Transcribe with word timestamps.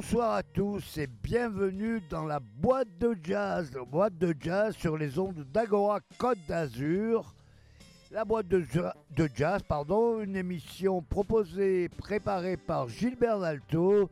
Bonsoir 0.00 0.34
à 0.34 0.42
tous 0.44 0.96
et 0.98 1.08
bienvenue 1.08 2.00
dans 2.08 2.24
la 2.24 2.38
boîte 2.38 2.98
de 3.00 3.16
jazz, 3.20 3.72
la 3.74 3.82
boîte 3.82 4.16
de 4.16 4.32
jazz 4.40 4.76
sur 4.76 4.96
les 4.96 5.18
ondes 5.18 5.44
d'Agora 5.52 5.98
Côte 6.18 6.38
d'Azur. 6.46 7.34
La 8.12 8.24
boîte 8.24 8.46
de, 8.46 8.60
ja- 8.72 8.94
de 9.10 9.28
jazz, 9.34 9.60
pardon, 9.66 10.20
une 10.20 10.36
émission 10.36 11.02
proposée, 11.02 11.88
préparée 11.88 12.56
par 12.56 12.88
Gilbert 12.88 13.40
Dalto, 13.40 14.08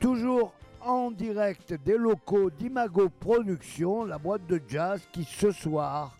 toujours 0.00 0.54
en 0.80 1.10
direct 1.10 1.74
des 1.84 1.98
locaux 1.98 2.48
d'Imago 2.48 3.10
Productions, 3.10 4.06
la 4.06 4.16
boîte 4.16 4.46
de 4.46 4.58
jazz 4.66 5.02
qui 5.12 5.24
ce 5.24 5.50
soir 5.50 6.16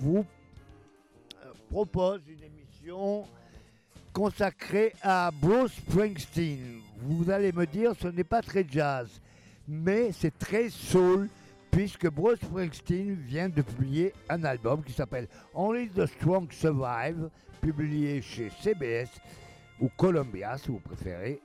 vous 0.00 0.26
euh, 1.42 1.50
propose 1.70 2.20
une 2.28 2.42
émission 2.42 3.24
consacrée 4.12 4.92
à 5.02 5.30
Bruce 5.32 5.72
Springsteen. 5.76 6.82
Vous 7.06 7.30
allez 7.30 7.52
me 7.52 7.66
dire, 7.66 7.92
ce 8.00 8.08
n'est 8.08 8.24
pas 8.24 8.40
très 8.40 8.64
jazz, 8.68 9.20
mais 9.68 10.10
c'est 10.12 10.36
très 10.38 10.68
soul, 10.70 11.28
puisque 11.70 12.08
Bruce 12.10 12.40
Springsteen 12.40 13.14
vient 13.14 13.48
de 13.48 13.60
publier 13.62 14.14
un 14.28 14.42
album 14.44 14.82
qui 14.82 14.92
s'appelle 14.92 15.28
Only 15.52 15.88
the 15.90 16.06
Strong 16.06 16.50
Survive, 16.52 17.28
publié 17.60 18.22
chez 18.22 18.50
CBS 18.62 19.08
ou 19.80 19.88
Columbia, 19.96 20.56
si 20.56 20.68
vous 20.68 20.78
préférez, 20.80 21.40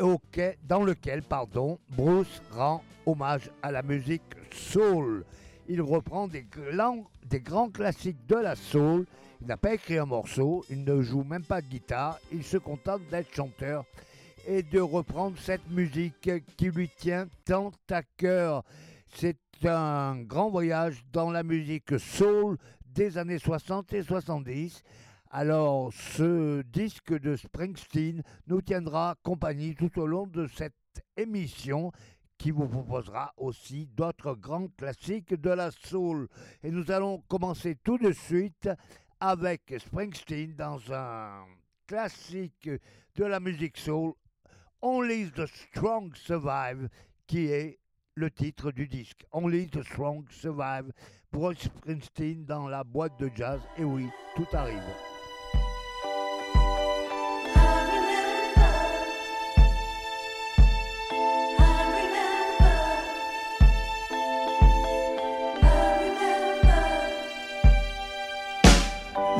auquel- 0.00 0.56
dans 0.66 0.82
lequel 0.82 1.22
pardon, 1.22 1.78
Bruce 1.90 2.40
rend 2.52 2.82
hommage 3.06 3.50
à 3.62 3.70
la 3.70 3.82
musique 3.82 4.22
soul. 4.52 5.24
Il 5.68 5.82
reprend 5.82 6.26
des, 6.28 6.44
grands- 6.44 7.04
des 7.28 7.40
grands 7.40 7.68
classiques 7.70 8.26
de 8.28 8.36
la 8.36 8.54
soul. 8.56 9.04
Il 9.40 9.46
n'a 9.48 9.56
pas 9.58 9.74
écrit 9.74 9.98
un 9.98 10.06
morceau, 10.06 10.64
il 10.70 10.84
ne 10.84 11.02
joue 11.02 11.22
même 11.22 11.44
pas 11.44 11.60
de 11.60 11.66
guitare, 11.66 12.18
il 12.32 12.42
se 12.44 12.56
contente 12.56 13.02
d'être 13.10 13.34
chanteur 13.34 13.84
et 14.46 14.62
de 14.62 14.80
reprendre 14.80 15.38
cette 15.38 15.68
musique 15.70 16.30
qui 16.56 16.70
lui 16.70 16.88
tient 16.88 17.28
tant 17.44 17.72
à 17.90 18.02
cœur. 18.02 18.64
C'est 19.14 19.38
un 19.64 20.20
grand 20.22 20.50
voyage 20.50 21.04
dans 21.12 21.30
la 21.30 21.42
musique 21.42 21.98
soul 21.98 22.58
des 22.84 23.18
années 23.18 23.38
60 23.38 23.92
et 23.92 24.02
70. 24.02 24.82
Alors, 25.30 25.92
ce 25.92 26.62
disque 26.62 27.18
de 27.18 27.36
Springsteen 27.36 28.22
nous 28.46 28.62
tiendra 28.62 29.16
compagnie 29.22 29.74
tout 29.74 29.98
au 29.98 30.06
long 30.06 30.26
de 30.26 30.46
cette 30.46 30.74
émission 31.16 31.90
qui 32.38 32.50
vous 32.50 32.68
proposera 32.68 33.32
aussi 33.36 33.88
d'autres 33.96 34.34
grands 34.34 34.68
classiques 34.76 35.34
de 35.34 35.50
la 35.50 35.70
soul. 35.70 36.28
Et 36.62 36.70
nous 36.70 36.90
allons 36.90 37.22
commencer 37.28 37.76
tout 37.82 37.98
de 37.98 38.12
suite 38.12 38.68
avec 39.20 39.74
Springsteen 39.78 40.54
dans 40.54 40.78
un 40.92 41.44
classique 41.86 42.68
de 43.16 43.24
la 43.24 43.40
musique 43.40 43.76
soul, 43.76 44.12
Only 44.86 45.30
the 45.34 45.46
Strong 45.46 46.12
Survive, 46.14 46.90
qui 47.26 47.46
est 47.46 47.78
le 48.16 48.30
titre 48.30 48.70
du 48.70 48.86
disque. 48.86 49.24
Only 49.32 49.66
the 49.66 49.82
Strong 49.82 50.26
Survive, 50.28 50.92
Bruce 51.32 51.62
Springsteen 51.62 52.44
dans 52.44 52.68
la 52.68 52.84
boîte 52.84 53.18
de 53.18 53.30
jazz. 53.34 53.62
Et 53.78 53.84
oui, 53.84 54.10
tout 54.36 54.46
arrive. 54.52 54.82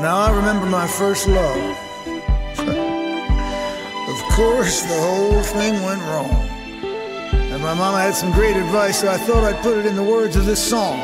Now 0.01 0.17
I 0.17 0.31
remember 0.31 0.65
my 0.65 0.87
first 0.87 1.27
love. 1.27 1.84
Course, 4.35 4.81
the 4.81 4.99
whole 4.99 5.41
thing 5.41 5.81
went 5.83 6.01
wrong. 6.01 6.29
And 7.53 7.63
my 7.63 7.73
mama 7.73 8.01
had 8.01 8.15
some 8.15 8.33
great 8.33 8.57
advice, 8.57 8.99
so 8.99 9.09
I 9.09 9.17
thought 9.17 9.45
I'd 9.45 9.61
put 9.63 9.77
it 9.77 9.85
in 9.85 9.95
the 9.95 10.03
words 10.03 10.35
of 10.35 10.45
this 10.45 10.61
song. 10.61 10.99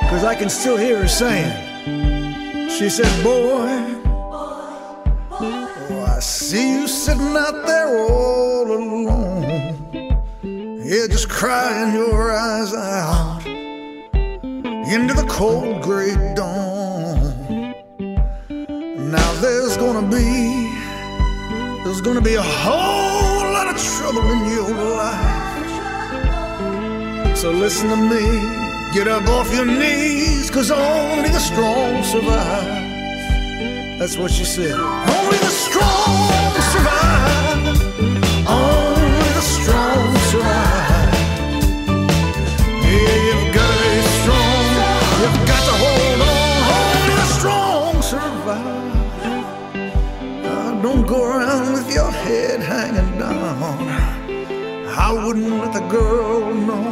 Because 0.00 0.24
I 0.24 0.34
can 0.34 0.48
still 0.48 0.78
hear 0.78 1.02
her 1.02 1.08
saying, 1.08 1.50
She 2.70 2.88
said, 2.88 3.12
Boy, 3.22 3.68
oh, 5.30 6.14
I 6.16 6.20
see 6.20 6.80
you 6.80 6.88
sitting 6.88 7.36
out 7.36 7.66
there 7.66 7.98
all 8.08 8.62
alone. 8.62 9.42
Yeah, 10.42 11.06
just 11.06 11.28
crying 11.28 11.94
your 11.94 12.32
eyes 12.32 12.72
out 12.72 13.42
into 14.90 15.12
the 15.12 15.26
cold 15.28 15.82
gray 15.82 16.14
dawn. 16.34 17.74
Now 19.10 19.32
there's 19.42 19.76
gonna 19.76 20.08
be, 20.08 20.79
there's 21.84 22.00
gonna 22.00 22.20
be 22.20 22.34
a 22.34 22.42
whole 22.42 23.52
lot 23.52 23.66
of 23.72 23.76
trouble 23.82 24.30
in 24.32 24.44
your 24.54 24.70
life. 24.96 25.50
So 27.36 27.50
listen 27.50 27.88
to 27.88 27.96
me, 27.96 28.24
get 28.92 29.08
up 29.08 29.26
off 29.28 29.52
your 29.54 29.64
knees, 29.64 30.50
cause 30.50 30.70
only 30.70 31.30
the 31.30 31.40
strong 31.40 32.02
survive. 32.02 32.88
That's 33.98 34.16
what 34.16 34.30
she 34.30 34.44
said. 34.44 34.72
Only 34.72 35.38
the 35.38 35.52
strong 35.66 36.52
survive. 36.72 37.66
Only 38.48 39.30
the 39.38 39.44
strong 39.56 40.16
survive. 40.32 41.12
Yeah, 42.82 43.16
you've 43.26 43.54
got 43.54 43.74
to 43.82 43.88
be 43.94 44.02
strong. 44.20 44.64
You've 45.20 45.40
got 45.52 45.62
to 45.68 45.74
hold 45.84 46.20
on. 46.32 46.60
Only 46.80 47.14
the 47.22 47.28
strong 47.38 47.92
survive. 48.12 48.94
Uh, 50.46 50.82
don't 50.82 51.04
go 51.06 51.18
around 51.24 51.49
your 51.92 52.10
head 52.10 52.60
hanging 52.60 53.18
down. 53.18 53.88
I 55.06 55.12
wouldn't 55.12 55.50
let 55.50 55.72
the 55.72 55.86
girl 55.88 56.54
know. 56.54 56.88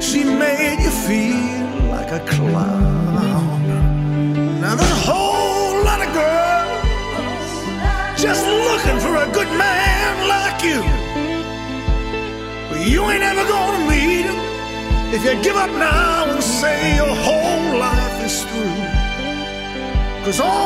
She 0.00 0.24
made 0.24 0.78
you 0.80 0.90
feel 0.90 1.90
like 1.90 2.10
a 2.12 2.20
clown. 2.26 3.62
Now 4.60 4.74
there's 4.76 4.90
a 4.90 5.02
whole 5.10 5.84
lot 5.84 6.00
of 6.06 6.10
girls 6.14 6.86
just 8.20 8.46
looking 8.46 8.98
for 9.00 9.16
a 9.16 9.28
good 9.32 9.50
man 9.58 10.28
like 10.34 10.62
you. 10.62 10.80
But 12.68 12.86
you 12.86 13.02
ain't 13.10 13.22
ever 13.22 13.44
gonna 13.48 13.90
meet 13.90 14.26
him 14.30 14.38
if 15.14 15.24
you 15.24 15.34
give 15.42 15.56
up 15.56 15.70
now 15.70 16.30
and 16.30 16.42
say 16.42 16.96
your 16.96 17.14
whole 17.26 17.78
life 17.78 18.24
is 18.24 18.44
through. 18.44 18.82
Cause 20.24 20.40
only 20.40 20.65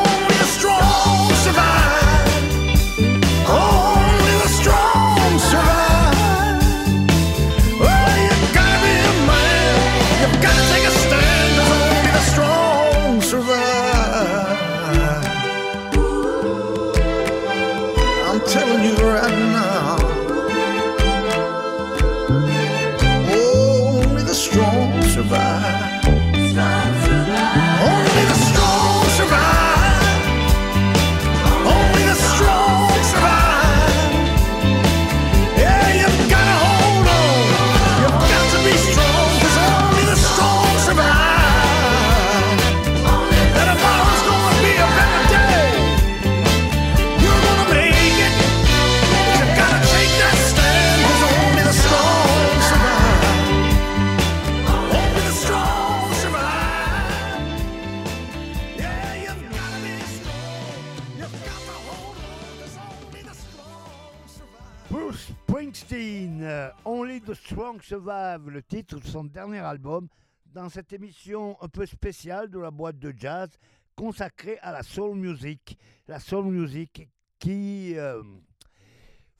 Le 67.93 68.61
titre 68.61 69.01
de 69.01 69.05
son 69.05 69.25
dernier 69.25 69.59
album, 69.59 70.07
dans 70.45 70.69
cette 70.69 70.93
émission 70.93 71.57
un 71.61 71.67
peu 71.67 71.85
spéciale 71.85 72.49
de 72.49 72.57
la 72.57 72.71
boîte 72.71 72.97
de 72.99 73.13
jazz 73.13 73.49
consacrée 73.97 74.57
à 74.61 74.71
la 74.71 74.81
soul 74.81 75.17
music. 75.17 75.77
La 76.07 76.21
soul 76.21 76.45
music 76.45 77.09
qui 77.37 77.97
euh, 77.97 78.23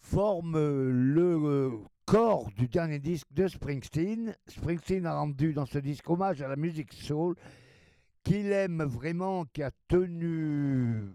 forme 0.01 0.57
le 0.57 1.39
euh, 1.45 1.71
corps 2.03 2.51
du 2.57 2.67
dernier 2.67 2.99
disque 2.99 3.31
de 3.31 3.47
Springsteen. 3.47 4.35
Springsteen 4.47 5.05
a 5.05 5.15
rendu 5.15 5.53
dans 5.53 5.65
ce 5.65 5.77
disque 5.79 6.09
hommage 6.09 6.41
à 6.41 6.49
la 6.49 6.57
musique 6.57 6.91
soul 6.91 7.37
qu'il 8.21 8.51
aime 8.51 8.83
vraiment, 8.83 9.45
qui 9.45 9.63
a 9.63 9.71
tenu 9.87 11.13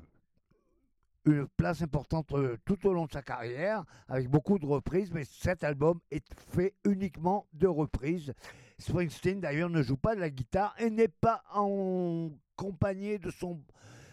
une 1.26 1.46
place 1.56 1.82
importante 1.82 2.32
euh, 2.32 2.56
tout 2.64 2.86
au 2.86 2.92
long 2.92 3.06
de 3.06 3.12
sa 3.12 3.22
carrière, 3.22 3.84
avec 4.08 4.28
beaucoup 4.28 4.58
de 4.58 4.66
reprises, 4.66 5.12
mais 5.12 5.24
cet 5.24 5.64
album 5.64 6.00
est 6.10 6.24
fait 6.50 6.74
uniquement 6.84 7.46
de 7.52 7.66
reprises. 7.66 8.32
Springsteen, 8.78 9.40
d'ailleurs, 9.40 9.70
ne 9.70 9.82
joue 9.82 9.96
pas 9.96 10.14
de 10.14 10.20
la 10.20 10.30
guitare 10.30 10.74
et 10.78 10.90
n'est 10.90 11.08
pas 11.08 11.42
en 11.52 12.30
compagnie 12.54 13.18
de 13.18 13.30
son 13.30 13.60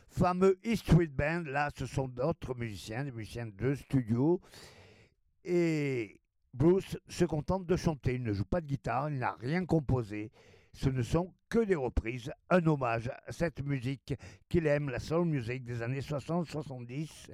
fameux 0.10 0.60
E 0.66 0.76
Street 0.76 1.08
Band. 1.08 1.44
Là, 1.46 1.70
ce 1.76 1.86
sont 1.86 2.08
d'autres 2.08 2.56
musiciens, 2.56 3.04
des 3.04 3.12
musiciens 3.12 3.48
de 3.48 3.76
studio. 3.76 4.42
Et 5.44 6.20
Bruce 6.54 6.98
se 7.08 7.26
contente 7.26 7.66
de 7.66 7.76
chanter. 7.76 8.16
Il 8.16 8.24
ne 8.24 8.34
joue 8.34 8.46
pas 8.46 8.62
de 8.62 8.68
guitare, 8.68 9.10
il 9.10 9.20
n'a 9.20 9.36
rien 9.40 9.66
composé. 9.66 10.32
Ce 10.74 10.90
ne 10.90 11.04
sont 11.04 11.34
que 11.50 11.60
des 11.60 11.76
reprises, 11.76 12.32
un 12.50 12.66
hommage 12.66 13.10
à 13.28 13.32
cette 13.32 13.64
musique 13.64 14.16
qu'il 14.50 14.66
aime, 14.68 14.90
la 14.90 15.00
soul 15.00 15.26
music 15.26 15.64
des 15.64 15.82
années 15.82 16.00
60-70. 16.00 17.32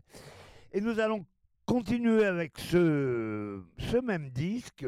Et 0.74 0.82
nous 0.82 1.00
allons 1.00 1.26
continuer 1.66 2.26
avec 2.26 2.58
ce, 2.58 3.62
même 4.04 4.30
disque 4.30 4.86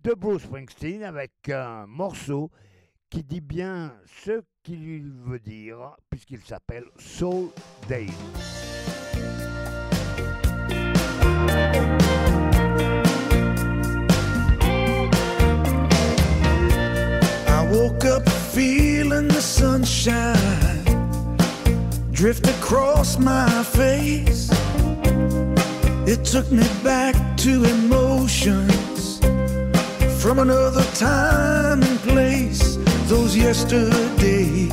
de 0.00 0.14
Bruce 0.14 0.42
Springsteen 0.42 1.02
avec 1.02 1.48
un 1.48 1.86
morceau 1.86 2.50
qui 3.08 3.22
dit 3.22 3.40
bien 3.40 3.94
ce 4.24 4.42
qu'il 4.62 5.12
veut 5.24 5.40
dire 5.40 5.96
puisqu'il 6.10 6.40
s'appelle 6.40 6.84
Soul 6.98 7.50
Day. 7.88 8.06
Woke 17.88 18.04
up 18.04 18.28
feeling 18.28 19.28
the 19.28 19.40
sunshine 19.40 20.84
drift 22.12 22.46
across 22.46 23.18
my 23.18 23.62
face. 23.62 24.50
It 26.06 26.24
took 26.24 26.50
me 26.50 26.66
back 26.82 27.14
to 27.38 27.64
emotions 27.64 29.20
from 30.20 30.38
another 30.38 30.84
time 30.94 31.82
and 31.82 31.98
place. 32.00 32.76
Those 33.06 33.36
yesterdays, 33.36 34.72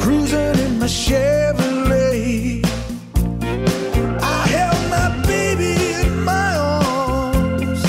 cruising 0.00 0.58
in 0.66 0.78
my 0.78 0.86
Chevrolet. 0.86 2.64
I 4.20 4.46
held 4.54 4.82
my 4.90 5.08
baby 5.26 5.74
in 6.02 6.24
my 6.24 6.56
arms. 6.56 7.82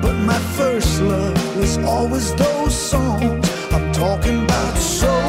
But 0.00 0.14
my 0.30 0.38
first 0.56 1.02
love 1.02 1.56
was 1.58 1.76
always 1.78 2.32
songs. 2.80 3.46
I'm 3.72 3.92
talking 3.92 4.44
about 4.44 4.76
soul 4.78 5.19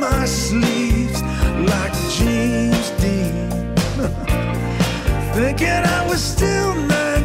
my 0.00 0.24
sleeves 0.24 1.22
like 1.22 1.92
James 2.08 2.90
Dean. 3.02 3.50
Thinking 5.34 5.68
I 5.68 6.06
was 6.08 6.22
still 6.22 6.74
19. 6.74 7.19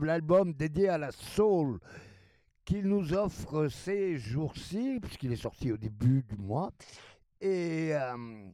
L'album 0.00 0.52
dédié 0.52 0.88
à 0.88 0.98
la 0.98 1.12
soul 1.12 1.78
qu'il 2.64 2.86
nous 2.86 3.12
offre 3.12 3.68
ces 3.68 4.18
jours-ci, 4.18 4.98
puisqu'il 5.00 5.32
est 5.32 5.36
sorti 5.36 5.72
au 5.72 5.76
début 5.76 6.22
du 6.22 6.36
mois. 6.36 6.70
Et 7.40 7.90
euh, 7.92 8.46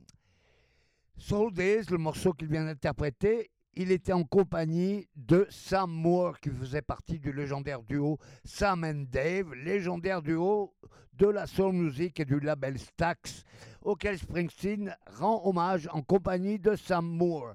Soul 1.16 1.52
Days, 1.52 1.84
le 1.90 1.98
morceau 1.98 2.32
qu'il 2.32 2.48
vient 2.48 2.64
d'interpréter, 2.64 3.50
il 3.74 3.92
était 3.92 4.12
en 4.12 4.24
compagnie 4.24 5.08
de 5.14 5.46
Sam 5.50 5.90
Moore, 5.90 6.40
qui 6.40 6.50
faisait 6.50 6.82
partie 6.82 7.18
du 7.18 7.32
légendaire 7.32 7.82
duo 7.82 8.18
Sam 8.44 8.84
and 8.84 9.04
Dave, 9.10 9.54
légendaire 9.54 10.22
duo 10.22 10.74
de 11.12 11.26
la 11.26 11.46
soul 11.46 11.74
music 11.74 12.18
et 12.20 12.24
du 12.24 12.40
label 12.40 12.78
Stax, 12.78 13.44
auquel 13.82 14.18
Springsteen 14.18 14.96
rend 15.06 15.42
hommage 15.44 15.88
en 15.92 16.02
compagnie 16.02 16.58
de 16.58 16.76
Sam 16.76 17.06
Moore. 17.06 17.54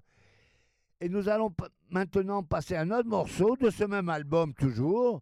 Et 1.02 1.10
nous 1.10 1.28
allons 1.30 1.54
maintenant 1.90 2.44
passer 2.44 2.76
à 2.76 2.82
un 2.82 2.92
autre 2.92 3.10
morceau 3.10 3.56
de 3.58 3.70
ce 3.70 3.84
même 3.84 4.10
album 4.10 4.54
toujours, 4.54 5.22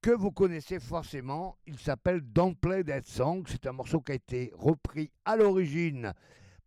que 0.00 0.10
vous 0.10 0.30
connaissez 0.30 0.78
forcément. 0.80 1.56
Il 1.66 1.78
s'appelle 1.78 2.20
Don't 2.20 2.54
Play 2.54 2.84
That 2.84 3.02
Song. 3.04 3.44
C'est 3.48 3.66
un 3.66 3.72
morceau 3.72 4.00
qui 4.00 4.12
a 4.12 4.16
été 4.16 4.52
repris 4.54 5.10
à 5.24 5.36
l'origine 5.36 6.12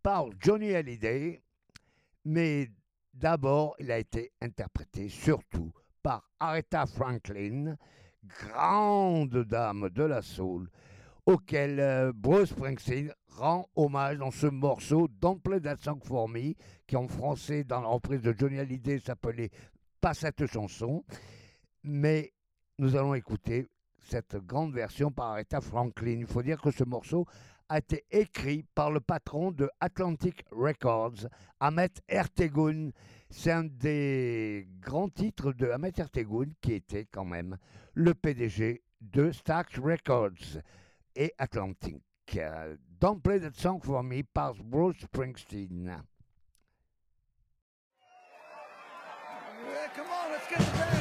par 0.02 0.26
Johnny 0.40 0.74
Hallyday, 0.74 1.40
mais 2.24 2.68
d'abord 3.14 3.76
il 3.78 3.90
a 3.90 3.98
été 3.98 4.32
interprété 4.40 5.08
surtout 5.08 5.72
par 6.02 6.28
Aretha 6.40 6.86
Franklin, 6.86 7.76
grande 8.24 9.44
dame 9.44 9.88
de 9.90 10.02
la 10.02 10.22
soul, 10.22 10.68
auquel 11.26 11.78
euh, 11.80 12.12
Bruce 12.14 12.50
Springsteen 12.50 13.12
rend 13.38 13.68
hommage 13.76 14.18
dans 14.18 14.32
ce 14.32 14.46
morceau 14.46 15.08
Don't 15.20 15.40
Play 15.40 15.60
That 15.60 15.76
qui 16.86 16.96
en 16.96 17.06
français 17.06 17.62
dans 17.62 17.80
la 17.80 17.88
reprise 17.88 18.20
de 18.20 18.34
Johnny 18.36 18.58
Hallyday 18.58 18.98
s'appelait 18.98 19.50
Pas 20.00 20.14
cette 20.14 20.46
chanson, 20.46 21.04
mais 21.84 22.32
nous 22.78 22.96
allons 22.96 23.14
écouter 23.14 23.68
cette 24.00 24.36
grande 24.36 24.74
version 24.74 25.12
par 25.12 25.32
Aretha 25.32 25.60
Franklin. 25.60 26.18
Il 26.18 26.26
faut 26.26 26.42
dire 26.42 26.60
que 26.60 26.72
ce 26.72 26.82
morceau 26.82 27.26
a 27.68 27.78
été 27.78 28.04
écrit 28.10 28.64
par 28.74 28.90
le 28.90 29.00
patron 29.00 29.52
de 29.52 29.70
Atlantic 29.80 30.44
Records, 30.50 31.28
Ahmet 31.60 31.90
Ertegun. 32.08 32.90
C'est 33.30 33.52
un 33.52 33.64
des 33.64 34.66
grands 34.80 35.10
titres 35.10 35.52
de 35.52 35.68
Ahmet 35.70 35.92
Ertegun 35.96 36.50
qui 36.60 36.72
était 36.72 37.06
quand 37.06 37.26
même 37.26 37.56
le 37.94 38.14
PDG 38.14 38.82
de 39.00 39.30
Stax 39.30 39.78
Records 39.78 40.60
et 41.14 41.32
Atlantic. 41.38 42.07
Euh, 42.36 42.76
Don't 43.00 43.22
Play 43.22 43.38
That 43.38 43.54
Song 43.56 43.80
For 43.80 44.02
Me 44.02 44.22
par 44.22 44.54
Bruce 44.62 44.96
Springsteen. 44.98 45.86
Yeah, 45.86 46.00
come 49.94 50.06
on, 50.06 50.30
let's 50.32 50.48
get 50.48 50.58
the 50.58 50.78
band 50.78 50.97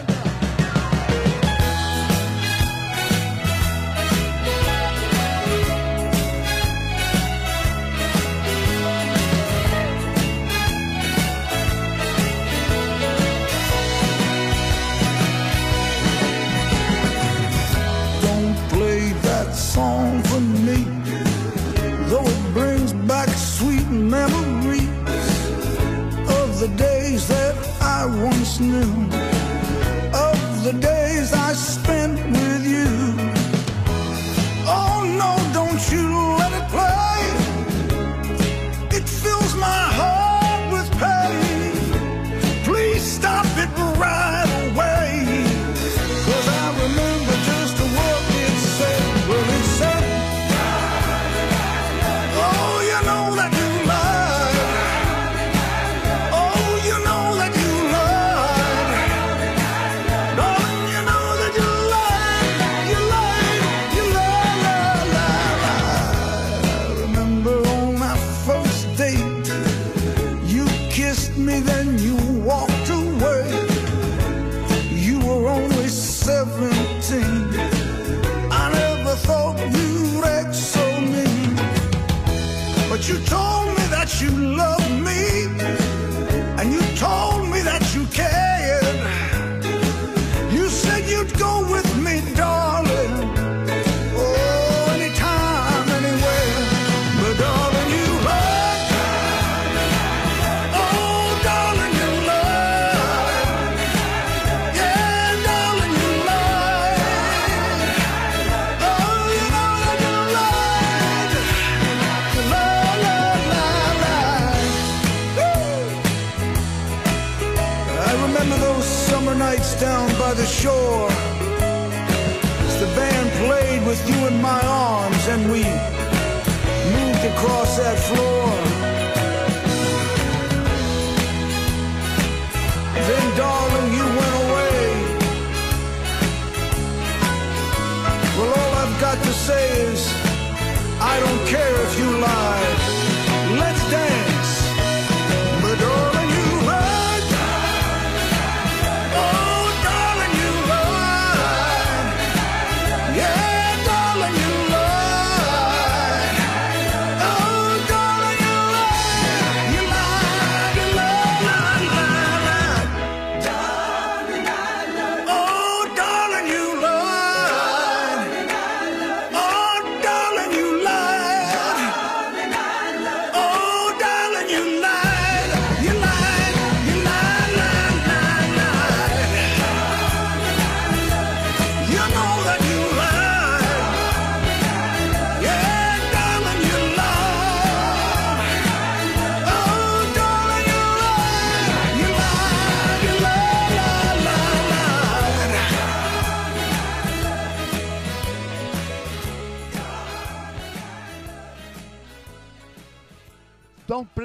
noon 28.59 29.16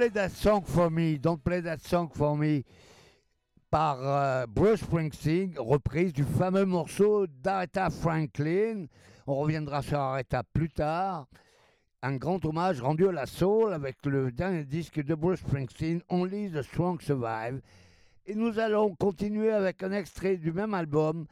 Play 0.03 0.11
That 0.11 0.31
Song 0.31 0.65
For 0.65 0.91
Me, 0.91 1.17
Don't 1.17 1.39
Play 1.39 1.63
That 1.63 1.79
Song 1.79 2.09
For 2.13 2.37
Me 2.37 2.65
par 3.71 3.99
euh, 4.01 4.47
Bruce 4.49 4.81
Springsteen, 4.81 5.55
reprise 5.57 6.13
du 6.13 6.25
fameux 6.25 6.65
morceau 6.65 7.29
d'Aretha 7.29 7.89
Franklin. 7.89 8.87
On 9.29 9.37
reviendra 9.37 9.81
sur 9.81 10.01
Aretha 10.01 10.43
plus 10.43 10.71
tard. 10.71 11.29
Un 12.03 12.17
grand 12.17 12.45
hommage 12.45 12.81
rendu 12.83 13.07
à 13.07 13.13
la 13.13 13.27
soul 13.27 13.73
avec 13.73 14.05
le 14.05 14.33
dernier 14.33 14.65
disque 14.65 15.01
de 15.01 15.15
Bruce 15.15 15.39
Springsteen, 15.39 16.03
Only 16.09 16.51
the 16.51 16.63
Strong 16.63 17.01
Survive. 17.01 17.61
Et 18.27 18.35
nous 18.35 18.59
allons 18.59 18.97
continuer 18.97 19.53
avec 19.53 19.85
un 19.85 19.93
extrait 19.93 20.37
du 20.37 20.51
même 20.51 20.75
album 20.75 21.27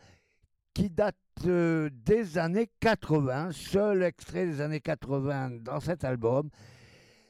qui 0.74 0.90
date 0.90 1.16
euh, 1.44 1.90
des 1.92 2.38
années 2.38 2.70
80, 2.78 3.50
seul 3.50 4.04
extrait 4.04 4.46
des 4.46 4.60
années 4.60 4.80
80 4.80 5.58
dans 5.64 5.80
cet 5.80 6.04
album. 6.04 6.50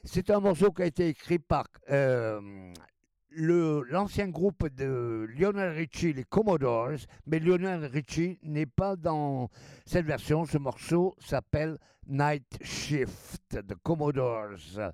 C'est 0.03 0.31
un 0.31 0.39
morceau 0.39 0.71
qui 0.71 0.81
a 0.81 0.85
été 0.85 1.09
écrit 1.09 1.37
par 1.37 1.67
euh, 1.91 2.73
l'ancien 3.35 4.29
groupe 4.29 4.67
de 4.69 5.27
Lionel 5.37 5.73
Richie, 5.73 6.13
les 6.13 6.23
Commodores, 6.23 7.05
mais 7.27 7.39
Lionel 7.39 7.85
Richie 7.85 8.39
n'est 8.41 8.65
pas 8.65 8.95
dans 8.95 9.49
cette 9.85 10.05
version. 10.05 10.45
Ce 10.45 10.57
morceau 10.57 11.15
s'appelle 11.19 11.77
Night 12.07 12.57
Shift 12.63 13.55
de 13.55 13.75
Commodores. 13.75 14.91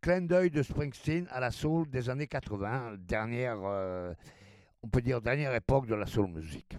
Clin 0.00 0.22
d'œil 0.22 0.50
de 0.50 0.62
Springsteen 0.62 1.26
à 1.30 1.40
la 1.40 1.50
soul 1.50 1.88
des 1.90 2.08
années 2.08 2.26
80, 2.26 2.96
dernière, 2.98 3.58
euh, 3.64 4.14
on 4.82 4.88
peut 4.88 5.02
dire 5.02 5.20
dernière 5.20 5.54
époque 5.54 5.86
de 5.86 5.94
la 5.94 6.06
soul 6.06 6.28
music. 6.28 6.76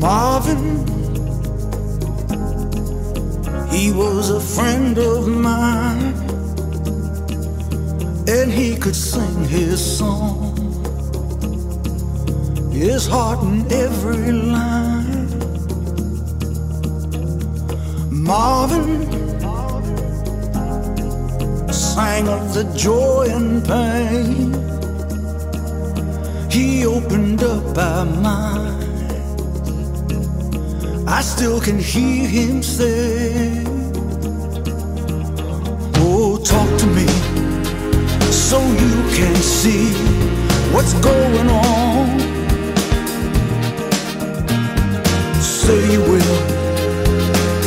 Marvin, 0.00 0.78
he 3.68 3.92
was 3.92 4.30
a 4.30 4.40
friend 4.40 4.96
of 4.96 5.28
mine, 5.28 6.14
and 8.26 8.50
he 8.50 8.78
could 8.78 8.96
sing 8.96 9.44
his 9.44 9.78
song, 9.98 10.56
his 12.72 13.06
heart 13.06 13.42
in 13.42 13.70
every 13.70 14.32
line. 14.32 15.28
Marvin 18.10 19.04
sang 21.70 22.26
of 22.26 22.54
the 22.54 22.64
joy 22.74 23.26
and 23.28 23.62
pain. 23.66 24.54
He 26.50 26.86
opened 26.86 27.42
up 27.42 27.76
our 27.76 28.06
mind. 28.06 28.69
I 31.12 31.22
still 31.22 31.60
can 31.60 31.76
hear 31.76 32.28
him 32.28 32.62
say, 32.62 33.64
Oh, 35.96 36.40
talk 36.44 36.70
to 36.78 36.86
me 36.86 37.08
so 38.30 38.58
you 38.60 38.94
can 39.18 39.34
see 39.34 39.90
what's 40.72 40.94
going 41.00 41.48
on. 41.50 42.20
Say 45.42 45.92
you 45.94 46.00
will 46.00 46.38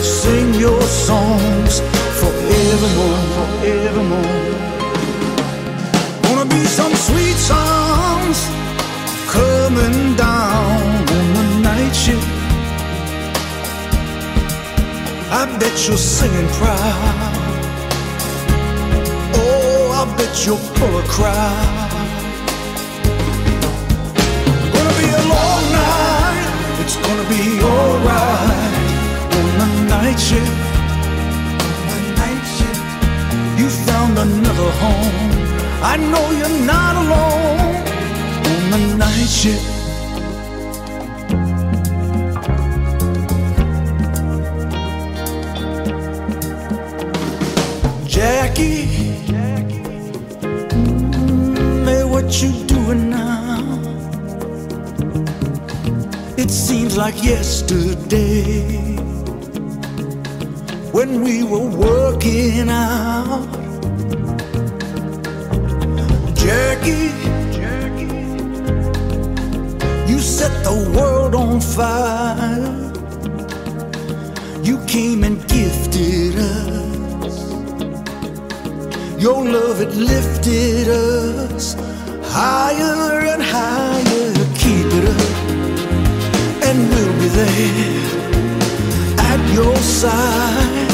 sing 0.02 0.54
your 0.54 0.82
songs 0.82 1.82
forevermore, 2.22 3.24
forevermore. 3.36 4.54
Gonna 6.24 6.50
be 6.50 6.64
some 6.64 6.96
sweet 6.96 7.38
songs 7.52 8.38
coming 9.36 10.15
down 10.15 10.82
on 11.17 11.34
the 11.34 11.60
night 11.62 11.94
shift. 11.94 12.23
I 15.36 15.46
bet 15.58 15.88
you're 15.88 15.98
singing 15.98 16.48
proud. 16.60 17.34
Oh, 19.34 19.89
I 20.00 20.06
bet 20.15 20.46
you'll 20.46 20.62
pull 20.78 21.00
a 21.00 21.04
crowd. 21.08 21.89
Gonna 24.74 24.96
be 25.02 25.10
a 25.10 25.24
long 25.34 25.63
night. 25.74 26.82
It's 26.82 26.98
gonna 27.06 27.28
be 27.34 27.43
alright 27.65 28.74
on 29.38 29.48
the 29.58 29.69
night 29.89 30.19
shift. 30.19 30.54
The 31.89 32.00
night 32.22 32.46
shift. 32.56 32.84
You 33.60 33.69
found 33.89 34.19
another 34.19 34.69
home. 34.84 35.32
I 35.82 35.98
know 35.98 36.26
you're 36.39 36.60
not 36.74 36.93
alone 37.04 37.74
on 38.46 38.89
the 38.89 38.98
night 38.98 39.30
shift. 39.30 39.73
Jackie, 48.56 48.86
mm, 51.26 51.86
hey, 51.88 52.04
what 52.04 52.42
you 52.44 52.52
doing 52.68 53.10
now? 53.10 54.04
It 56.38 56.52
seems 56.52 56.96
like 56.96 57.24
yesterday 57.24 58.96
when 60.92 61.24
we 61.24 61.44
were 61.44 61.68
working 61.68 62.70
out. 62.70 63.48
Jackie, 66.36 67.12
you 70.12 70.20
set 70.20 70.63
the 70.63 70.94
world 70.96 71.34
on 71.34 71.60
fire. 71.60 72.94
You 74.63 74.78
came 74.86 75.24
and 75.24 75.39
gifted 75.48 76.38
us. 76.38 76.73
Your 79.24 79.42
love, 79.46 79.80
had 79.80 79.96
lifted 79.96 80.90
us 80.90 81.76
higher 82.26 83.22
and 83.32 83.42
higher. 83.42 84.34
Keep 84.54 84.88
it 85.00 85.06
up, 85.18 85.36
and 86.68 86.78
we'll 86.90 87.14
be 87.22 87.30
there 87.30 88.04
at 89.32 89.40
your 89.54 89.78
side. 89.78 90.92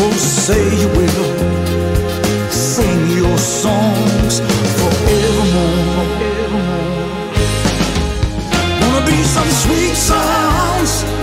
Oh, 0.00 0.12
say 0.16 0.64
you 0.80 0.88
will 0.98 2.50
sing 2.50 3.00
your 3.20 3.36
songs 3.36 4.40
forevermore. 4.78 6.06
Wanna 8.80 9.04
be 9.04 9.22
some 9.22 9.50
sweet 9.64 9.94
sounds 9.94 11.19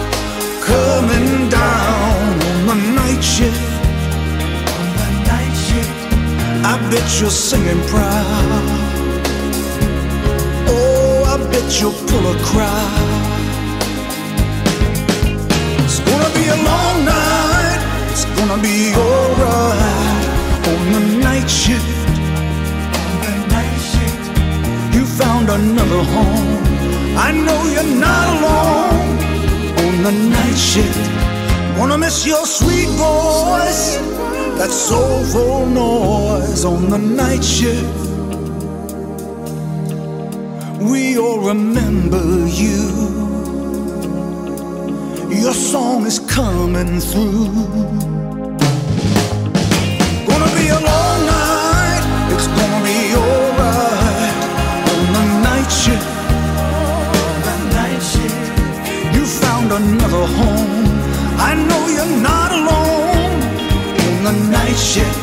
bet 6.89 7.19
you're 7.19 7.29
singing 7.29 7.81
proud. 7.87 8.65
Oh, 10.69 11.33
I 11.33 11.37
bet 11.51 11.67
you'll 11.79 11.99
pull 12.09 12.25
a 12.33 12.37
crowd. 12.49 13.09
It's 15.83 15.99
gonna 15.99 16.31
be 16.39 16.45
a 16.47 16.59
long 16.69 16.95
night. 17.05 17.79
It's 18.11 18.25
gonna 18.37 18.61
be 18.61 18.93
alright 18.95 20.23
on 20.71 20.81
the 20.95 21.03
night 21.27 21.49
shift. 21.49 21.97
On 23.03 23.13
the 23.25 23.33
night 23.55 23.79
shift, 23.91 24.25
you 24.95 25.05
found 25.05 25.49
another 25.49 26.03
home. 26.15 26.57
I 27.17 27.31
know 27.31 27.59
you're 27.73 27.95
not 28.07 28.25
alone 28.35 29.17
on 29.85 29.93
the 30.03 30.13
night 30.35 30.57
shift. 30.57 31.05
Wanna 31.77 31.97
miss 31.97 32.25
your 32.25 32.45
sweet 32.45 32.89
voice, 32.89 33.99
that 34.57 34.71
soulful 34.71 35.67
noise 35.67 36.65
on 36.65 36.89
the 36.89 36.97
night 36.97 37.43
shift. 37.43 37.85
We 40.81 41.17
all 41.17 41.39
remember 41.39 42.23
you. 42.47 42.85
Your 45.29 45.53
song 45.53 46.05
is 46.07 46.19
coming 46.19 46.99
through. 46.99 47.53
Gonna 50.27 50.51
be 50.59 50.67
a 50.69 50.81
long 50.91 51.19
night. 51.25 52.03
It's 52.33 52.47
gonna 52.47 52.81
be 52.91 52.99
alright 53.23 54.37
on 54.93 55.05
the 55.17 55.25
night 55.49 55.71
shift. 55.81 56.07
You 59.15 59.23
found 59.25 59.71
another 59.71 60.25
home. 60.39 60.85
I 61.49 61.53
know 61.67 61.81
you're 61.95 62.21
not 62.21 62.51
alone 62.51 63.06
on 63.06 63.06
the 64.23 64.31
night 64.51 64.77
shift. 64.77 65.17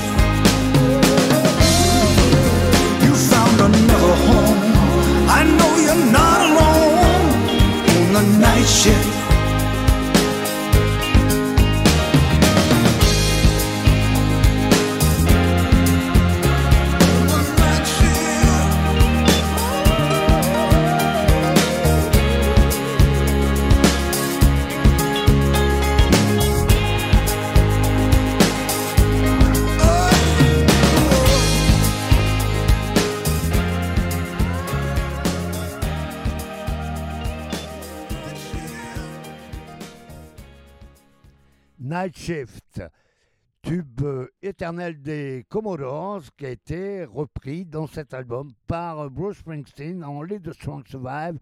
You 3.05 3.15
found 3.15 3.61
another 3.61 4.15
home. 4.27 4.59
I 5.29 5.45
know 5.57 5.73
you're 5.85 6.13
not 6.13 6.39
alone 6.49 7.35
on 7.95 8.13
the 8.15 8.39
night 8.39 8.67
shift. 8.67 9.14
Night 42.05 42.19
Shift, 42.19 42.83
tube 43.63 44.03
euh, 44.03 44.29
éternel 44.43 45.01
des 45.01 45.47
Commodores 45.49 46.25
qui 46.37 46.45
a 46.45 46.51
été 46.51 47.07
repris 47.07 47.65
dans 47.65 47.87
cet 47.87 48.13
album 48.13 48.53
par 48.67 49.09
Bruce 49.09 49.39
Springsteen 49.39 50.05
en 50.05 50.21
Lead 50.23 50.43
the 50.43 50.53
Strong 50.53 50.87
Survive. 50.87 51.39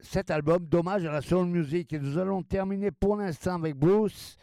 Cet 0.00 0.30
album, 0.30 0.64
dommage 0.64 1.04
à 1.04 1.12
la 1.12 1.20
soul 1.20 1.48
music. 1.48 1.92
Et 1.92 1.98
nous 1.98 2.16
allons 2.16 2.42
terminer 2.42 2.90
pour 2.90 3.16
l'instant 3.16 3.56
avec 3.56 3.76
Bruce, 3.76 4.38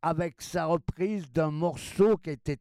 avec 0.00 0.40
sa 0.40 0.64
reprise 0.64 1.30
d'un 1.30 1.50
morceau 1.50 2.16
qui 2.16 2.30
était 2.30 2.60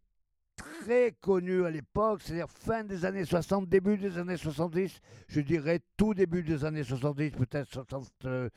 très 0.57 1.13
connu 1.21 1.63
à 1.63 1.69
l'époque, 1.69 2.23
c'est-à-dire 2.23 2.49
fin 2.49 2.83
des 2.83 3.05
années 3.05 3.23
60, 3.23 3.69
début 3.69 3.97
des 3.97 4.17
années 4.17 4.35
70, 4.35 4.99
je 5.29 5.39
dirais 5.39 5.79
tout 5.95 6.13
début 6.13 6.43
des 6.43 6.65
années 6.65 6.83
70, 6.83 7.31
peut-être 7.31 7.71
72 7.71 8.49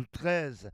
ou 0.00 0.04
13. 0.10 0.72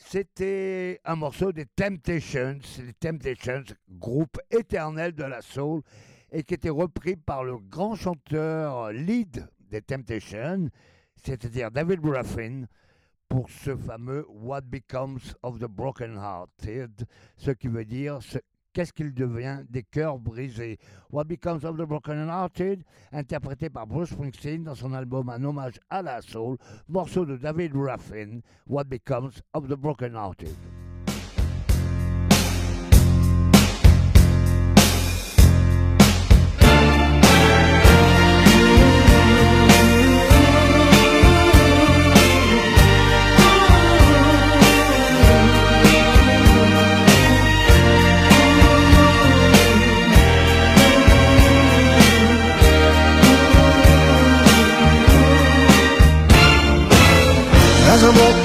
C'était 0.00 1.00
un 1.04 1.16
morceau 1.16 1.52
des 1.52 1.66
Temptations, 1.66 2.60
Temptations, 3.00 3.64
groupe 3.90 4.38
éternel 4.48 5.12
de 5.12 5.24
la 5.24 5.42
soul, 5.42 5.82
et 6.30 6.44
qui 6.44 6.54
était 6.54 6.70
repris 6.70 7.16
par 7.16 7.42
le 7.42 7.58
grand 7.58 7.96
chanteur 7.96 8.92
lead 8.92 9.48
des 9.60 9.82
Temptations, 9.82 10.70
c'est-à-dire 11.16 11.72
David 11.72 11.98
Ruffin, 12.04 12.66
pour 13.28 13.50
ce 13.50 13.76
fameux 13.76 14.24
What 14.28 14.62
Becomes 14.62 15.18
of 15.42 15.58
the 15.58 15.66
Broken 15.66 16.14
Hearted, 16.14 17.04
ce 17.36 17.50
qui 17.50 17.66
veut 17.66 17.84
dire 17.84 18.20
Qu'est-ce 18.72 18.92
qu'il 18.92 19.12
devient 19.12 19.64
des 19.68 19.82
cœurs 19.82 20.18
brisés? 20.18 20.78
What 21.10 21.24
Becomes 21.24 21.64
of 21.64 21.76
the 21.76 21.86
Broken 21.86 22.28
Hearted, 22.28 22.84
interprété 23.12 23.70
par 23.70 23.86
Bruce 23.86 24.10
Springsteen 24.10 24.64
dans 24.64 24.74
son 24.74 24.92
album 24.92 25.28
Un 25.30 25.42
hommage 25.44 25.80
à 25.90 26.02
la 26.02 26.20
soul, 26.20 26.58
morceau 26.88 27.24
de 27.24 27.36
David 27.36 27.74
Ruffin, 27.74 28.40
What 28.66 28.84
Becomes 28.84 29.32
of 29.54 29.68
the 29.68 29.76
Broken 29.76 30.14
Hearted. 30.14 30.77
As 57.98 58.04
I 58.04 58.10
walk 58.10 58.36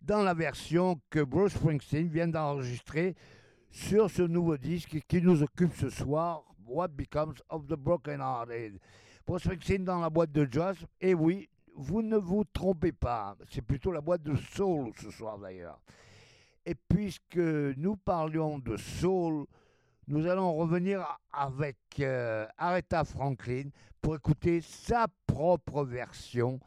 Dans 0.00 0.22
la 0.22 0.32
version 0.32 0.98
que 1.10 1.22
Bruce 1.22 1.52
Springsteen 1.52 2.08
vient 2.08 2.28
d'enregistrer 2.28 3.14
sur 3.70 4.10
ce 4.10 4.22
nouveau 4.22 4.56
disque 4.56 5.02
qui 5.06 5.20
nous 5.20 5.42
occupe 5.42 5.74
ce 5.74 5.90
soir, 5.90 6.44
What 6.66 6.88
Becomes 6.88 7.34
of 7.50 7.66
the 7.66 7.74
Broken 7.74 8.20
Hearted. 8.20 8.78
Bruce 9.26 9.42
Springsteen 9.42 9.84
dans 9.84 10.00
la 10.00 10.08
boîte 10.08 10.32
de 10.32 10.48
jazz, 10.50 10.78
et 10.98 11.12
oui, 11.12 11.46
vous 11.74 12.00
ne 12.00 12.16
vous 12.16 12.44
trompez 12.44 12.92
pas, 12.92 13.36
c'est 13.50 13.60
plutôt 13.60 13.92
la 13.92 14.00
boîte 14.00 14.22
de 14.22 14.34
soul 14.34 14.92
ce 14.98 15.10
soir 15.10 15.38
d'ailleurs. 15.38 15.78
Et 16.64 16.74
puisque 16.74 17.36
nous 17.36 17.96
parlions 17.96 18.58
de 18.58 18.78
soul, 18.78 19.44
nous 20.08 20.26
allons 20.26 20.54
revenir 20.54 21.04
avec 21.32 21.76
euh, 22.00 22.46
Aretha 22.56 23.04
Franklin 23.04 23.68
pour 24.00 24.16
écouter 24.16 24.62
sa 24.62 25.06
propre 25.26 25.84
version 25.84 26.60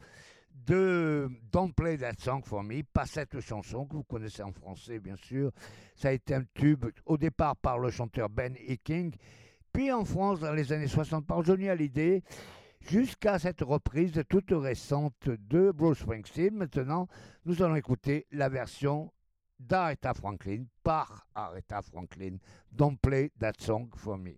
de 0.70 1.28
Don't 1.52 1.74
Play 1.74 1.98
That 1.98 2.14
Song 2.20 2.44
For 2.46 2.62
Me, 2.62 2.84
pas 2.84 3.08
cette 3.08 3.40
chanson 3.40 3.88
que 3.88 3.96
vous 3.96 4.04
connaissez 4.04 4.44
en 4.44 4.52
français 4.52 5.00
bien 5.00 5.16
sûr. 5.16 5.52
Ça 5.96 6.10
a 6.10 6.12
été 6.12 6.36
un 6.36 6.44
tube 6.54 6.86
au 7.08 7.18
départ 7.18 7.56
par 7.56 7.80
le 7.80 7.90
chanteur 7.90 8.30
Ben 8.30 8.56
Hicking, 8.68 9.16
puis 9.74 9.92
en 9.92 10.06
France 10.06 10.42
dans 10.42 10.54
les 10.54 10.72
années 10.72 10.88
60 10.88 11.26
par 11.26 11.44
Johnny 11.44 11.70
Hallyday, 11.70 12.22
jusqu'à 12.82 13.40
cette 13.40 13.62
reprise 13.62 14.22
toute 14.30 14.52
récente 14.52 15.28
de 15.28 15.72
Bruce 15.72 16.02
Springsteen. 16.02 16.54
Maintenant, 16.54 17.08
nous 17.46 17.64
allons 17.64 17.76
écouter 17.76 18.28
la 18.32 18.48
version 18.48 19.12
d'Aretha 19.60 20.14
Franklin 20.14 20.66
par 20.84 21.26
Aretha 21.34 21.82
Franklin. 21.82 22.38
Don't 22.72 22.98
Play 23.02 23.32
That 23.40 23.54
Song 23.58 23.90
For 23.96 24.20
Me. 24.20 24.36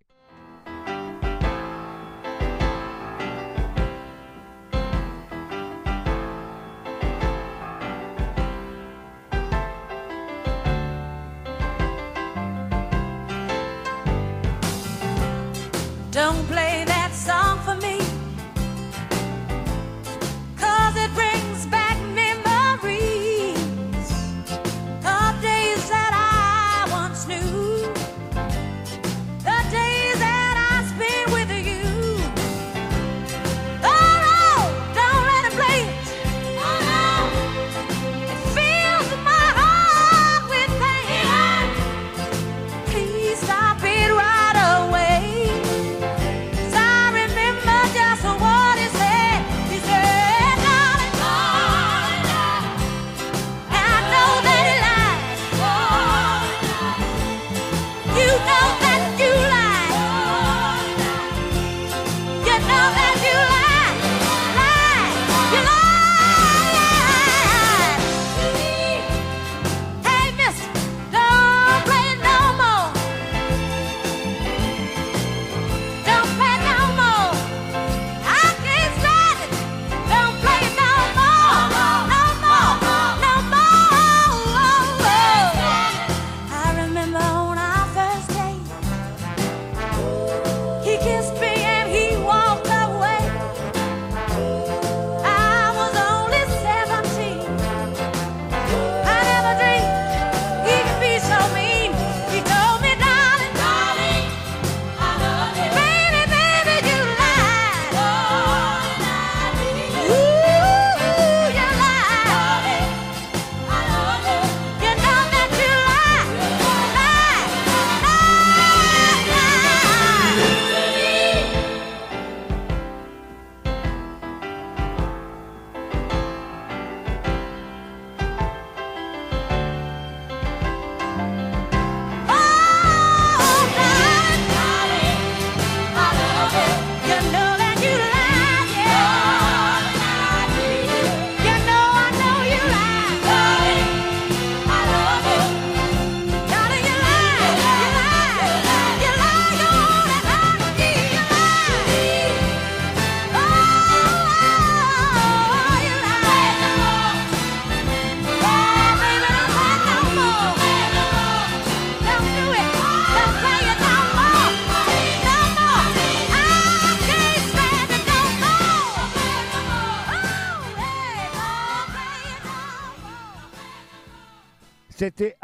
Don't 16.12 16.46
play 16.46 16.61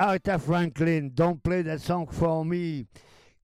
Aretha 0.09 0.39
Franklin, 0.39 1.11
Don't 1.13 1.37
Play 1.43 1.63
That 1.65 1.81
Song 1.81 2.07
For 2.11 2.43
Me, 2.43 2.87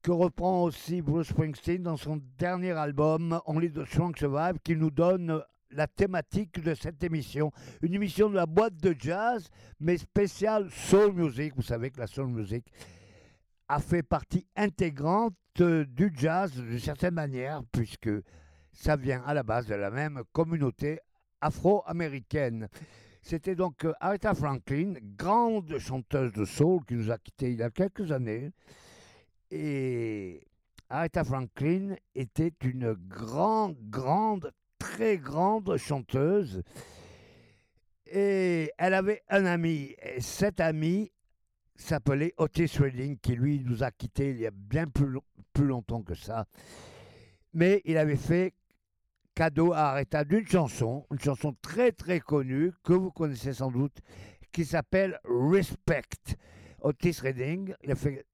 que 0.02 0.10
reprend 0.10 0.62
aussi 0.62 1.02
Bruce 1.02 1.28
Springsteen 1.28 1.82
dans 1.82 1.98
son 1.98 2.22
dernier 2.38 2.70
album, 2.70 3.38
Only 3.44 3.70
the 3.70 3.84
Strong 3.84 4.16
Survive, 4.16 4.58
qui 4.64 4.74
nous 4.74 4.90
donne 4.90 5.42
la 5.70 5.86
thématique 5.86 6.62
de 6.62 6.72
cette 6.72 7.04
émission. 7.04 7.50
Une 7.82 7.92
émission 7.92 8.30
de 8.30 8.36
la 8.36 8.46
boîte 8.46 8.78
de 8.78 8.96
jazz, 8.98 9.46
mais 9.78 9.98
spéciale 9.98 10.70
soul 10.70 11.12
music. 11.12 11.52
Vous 11.54 11.60
savez 11.60 11.90
que 11.90 12.00
la 12.00 12.06
soul 12.06 12.28
music 12.28 12.64
a 13.68 13.78
fait 13.78 14.02
partie 14.02 14.46
intégrante 14.56 15.34
euh, 15.60 15.84
du 15.84 16.14
jazz 16.16 16.50
d'une 16.50 16.78
certaine 16.78 17.14
manière, 17.14 17.60
puisque 17.72 18.08
ça 18.72 18.96
vient 18.96 19.22
à 19.26 19.34
la 19.34 19.42
base 19.42 19.66
de 19.66 19.74
la 19.74 19.90
même 19.90 20.22
communauté 20.32 20.98
afro-américaine. 21.42 22.68
C'était 23.26 23.54
donc 23.54 23.86
euh, 23.86 23.94
Aretha 24.00 24.34
Franklin, 24.34 24.96
grande 25.16 25.78
chanteuse 25.78 26.30
de 26.34 26.44
soul 26.44 26.84
qui 26.84 26.92
nous 26.92 27.10
a 27.10 27.16
quittés 27.16 27.52
il 27.52 27.56
y 27.56 27.62
a 27.62 27.70
quelques 27.70 28.12
années. 28.12 28.50
Et 29.50 30.46
Aretha 30.90 31.24
Franklin 31.24 31.96
était 32.14 32.52
une 32.62 32.92
grande, 32.92 33.78
grande, 33.88 34.52
très 34.78 35.16
grande 35.16 35.74
chanteuse. 35.78 36.62
Et 38.04 38.70
elle 38.76 38.92
avait 38.92 39.22
un 39.30 39.46
ami. 39.46 39.94
Et 40.02 40.20
cet 40.20 40.60
ami 40.60 41.10
s'appelait 41.76 42.34
Otis 42.36 42.76
Redding, 42.78 43.16
qui 43.16 43.36
lui 43.36 43.60
nous 43.64 43.82
a 43.82 43.90
quittés 43.90 44.32
il 44.32 44.40
y 44.40 44.46
a 44.46 44.50
bien 44.50 44.86
plus, 44.86 45.06
lo- 45.06 45.24
plus 45.54 45.64
longtemps 45.64 46.02
que 46.02 46.14
ça. 46.14 46.44
Mais 47.54 47.80
il 47.86 47.96
avait 47.96 48.16
fait 48.16 48.52
cadeau 49.34 49.72
à 49.72 49.90
Aretha 49.90 50.24
d'une 50.24 50.46
chanson, 50.46 51.06
une 51.10 51.20
chanson 51.20 51.54
très 51.60 51.92
très 51.92 52.20
connue 52.20 52.72
que 52.82 52.92
vous 52.92 53.10
connaissez 53.10 53.52
sans 53.52 53.70
doute, 53.70 53.98
qui 54.52 54.64
s'appelle 54.64 55.18
Respect. 55.24 56.36
Otis 56.80 57.18
Redding, 57.20 57.74
il 57.82 57.90
a 57.90 57.94
fait 57.94 58.24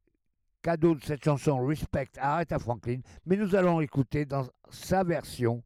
cadeau 0.63 0.95
de 0.95 1.03
cette 1.03 1.25
chanson 1.25 1.65
Respect 1.65 2.11
à 2.19 2.35
Aretha 2.35 2.59
Franklin, 2.59 3.01
mais 3.25 3.37
nous 3.37 3.55
allons 3.55 3.81
écouter 3.81 4.25
dans 4.27 4.47
sa 4.71 5.05
version 5.05 5.63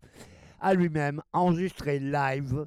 à 0.61 0.75
lui-même, 0.75 1.20
enregistrée 1.33 1.99
live 1.99 2.66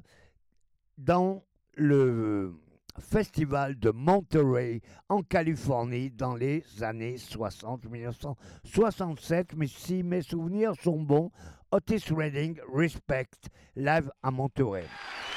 dans 0.98 1.42
le 1.74 2.54
festival 3.00 3.78
de 3.78 3.90
Monterey 3.90 4.80
en 5.08 5.22
Californie 5.22 6.10
dans 6.10 6.34
les 6.34 6.64
années 6.82 7.16
60, 7.16 7.84
1967. 7.88 9.54
Mais 9.56 9.66
si 9.66 10.02
mes 10.02 10.22
souvenirs 10.22 10.74
sont 10.82 11.00
bons, 11.00 11.30
Otis 11.70 12.10
Redding, 12.10 12.58
Respect, 12.66 13.50
live 13.76 14.10
à 14.24 14.32
Monterey. 14.32 14.84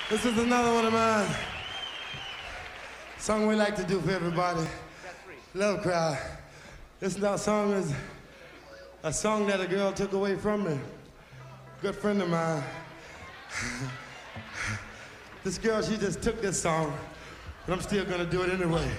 This 0.10 0.24
is 0.24 0.38
another 0.38 0.74
one 0.74 0.86
of 0.86 0.94
mine. 0.94 1.28
Song 3.18 3.48
we 3.48 3.56
like 3.56 3.76
to 3.76 3.84
do 3.84 4.00
for 4.00 4.12
everybody. 4.12 4.66
Love 5.54 5.82
Cry. 5.82 6.18
This 7.02 7.18
is 7.18 7.24
our 7.26 7.38
song 7.38 7.74
is 7.74 7.94
a 9.04 9.12
song 9.12 9.46
that 9.48 9.60
a 9.60 9.68
girl 9.68 9.92
took 9.92 10.14
away 10.14 10.38
from 10.38 10.64
me. 10.64 10.80
Good 11.82 11.96
friend 11.96 12.22
of 12.22 12.30
mine. 12.30 12.64
this 15.44 15.58
girl, 15.58 15.82
she 15.82 15.98
just 15.98 16.22
took 16.22 16.42
this 16.42 16.62
song, 16.62 16.98
but 17.66 17.74
I'm 17.74 17.82
still 17.82 18.06
gonna 18.06 18.26
do 18.26 18.44
it 18.44 18.52
anyway. 18.52 18.90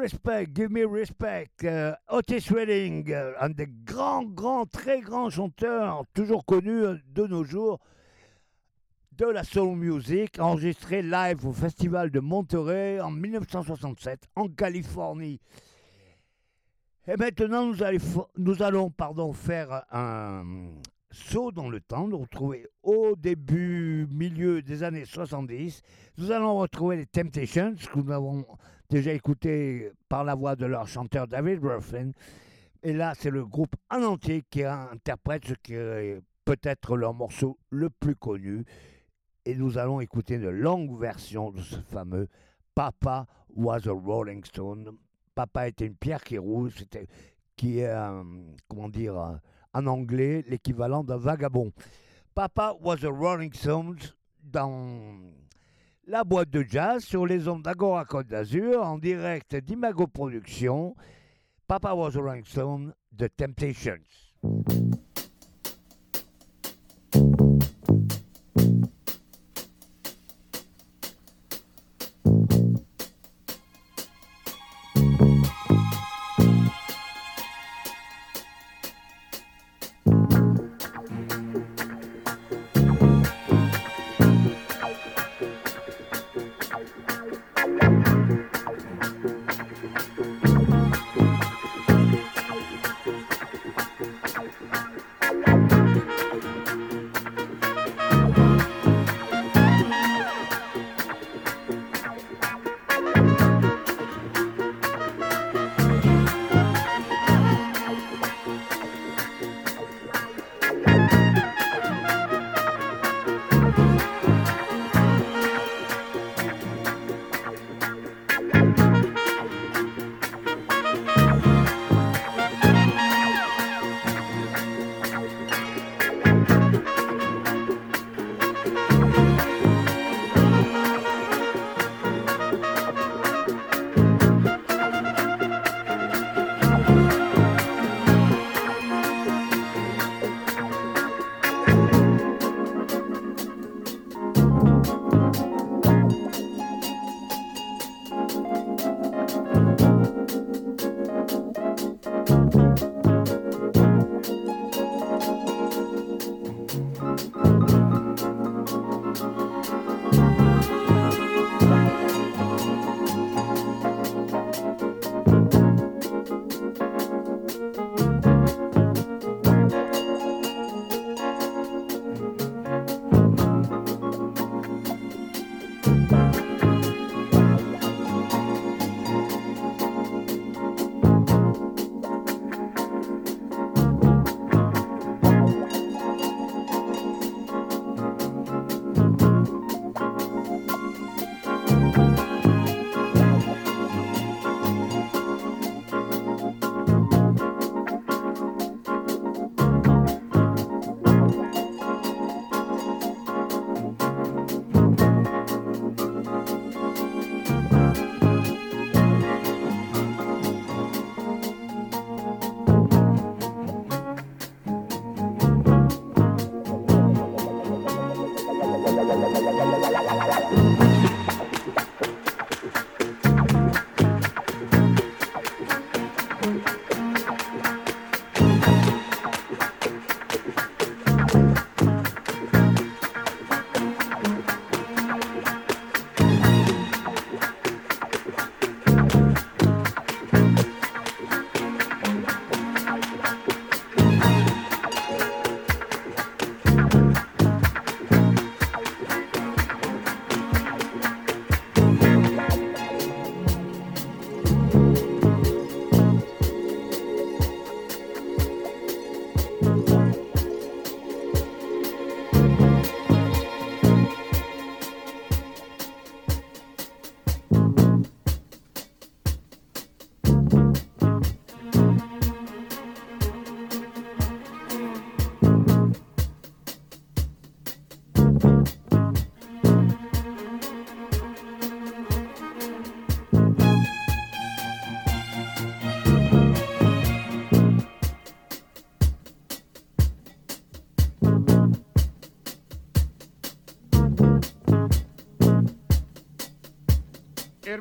Respect, 0.00 0.46
Give 0.54 0.70
Me 0.70 0.86
Respect, 0.86 1.50
euh, 1.64 1.94
Otis 2.08 2.48
Redding, 2.48 3.12
euh, 3.12 3.34
un 3.38 3.50
des 3.50 3.66
grands, 3.84 4.24
grands, 4.24 4.64
très 4.64 5.02
grands 5.02 5.28
chanteurs, 5.28 6.04
toujours 6.14 6.46
connus 6.46 6.84
euh, 6.84 6.96
de 7.12 7.26
nos 7.26 7.44
jours, 7.44 7.80
de 9.12 9.26
la 9.26 9.44
soul 9.44 9.76
music, 9.76 10.40
enregistré 10.40 11.02
live 11.02 11.46
au 11.46 11.52
Festival 11.52 12.10
de 12.10 12.18
Monterey 12.18 12.98
en 12.98 13.10
1967 13.10 14.20
en 14.36 14.48
Californie. 14.48 15.38
Et 17.06 17.16
maintenant, 17.18 17.70
nous, 18.38 18.62
allons, 18.62 18.88
pardon, 18.88 19.34
faire 19.34 19.84
un, 19.92 20.44
saut 21.10 21.50
dans 21.52 21.68
le 21.68 21.80
temps, 21.80 22.08
nous 22.08 22.18
retrouver 22.18 22.66
au 22.82 23.16
début, 23.16 24.06
milieu 24.10 24.62
des 24.62 24.82
années 24.82 25.04
70. 25.04 25.82
Nous 26.18 26.30
allons 26.30 26.58
retrouver 26.58 26.96
les 26.96 27.06
Temptations, 27.06 27.74
que 27.74 27.98
nous 27.98 28.10
avons 28.10 28.46
déjà 28.88 29.12
écouté 29.12 29.92
par 30.08 30.24
la 30.24 30.34
voix 30.34 30.56
de 30.56 30.66
leur 30.66 30.86
chanteur 30.86 31.26
David 31.26 31.64
Ruffin. 31.64 32.12
Et 32.82 32.92
là, 32.92 33.12
c'est 33.16 33.30
le 33.30 33.44
groupe 33.44 33.74
en 33.90 34.02
entier 34.02 34.44
qui 34.48 34.64
interprète 34.64 35.46
ce 35.46 35.54
qui 35.54 35.74
est 35.74 36.20
peut-être 36.44 36.96
leur 36.96 37.14
morceau 37.14 37.58
le 37.70 37.90
plus 37.90 38.16
connu. 38.16 38.64
Et 39.44 39.54
nous 39.54 39.78
allons 39.78 40.00
écouter 40.00 40.34
une 40.34 40.50
longue 40.50 40.98
version 40.98 41.50
de 41.50 41.60
ce 41.60 41.80
fameux 41.80 42.28
Papa 42.74 43.26
was 43.54 43.86
a 43.86 43.92
Rolling 43.92 44.44
Stone. 44.44 44.96
Papa 45.34 45.68
était 45.68 45.86
une 45.86 45.96
pierre 45.96 46.22
qui 46.22 46.38
roule, 46.38 46.70
c'était 46.70 47.06
qui 47.56 47.80
est, 47.80 47.88
euh, 47.88 48.22
comment 48.68 48.88
dire, 48.88 49.38
en 49.72 49.86
anglais 49.86 50.44
l'équivalent 50.48 51.04
d'un 51.04 51.16
vagabond. 51.16 51.72
Papa 52.34 52.74
was 52.80 53.04
a 53.04 53.10
Rolling 53.10 53.52
Stones 53.52 54.14
dans 54.42 55.20
la 56.06 56.24
boîte 56.24 56.50
de 56.50 56.62
jazz 56.62 57.04
sur 57.04 57.26
les 57.26 57.48
ondes 57.48 57.62
d'Agora 57.62 58.04
Côte 58.04 58.28
d'Azur 58.28 58.82
en 58.82 58.98
direct 58.98 59.54
d'Imago 59.56 60.06
Productions. 60.06 60.94
Papa 61.66 61.94
was 61.94 62.16
a 62.16 62.20
Rolling 62.20 62.44
Stone, 62.44 62.94
The 63.16 63.28
Temptations. 63.36 64.89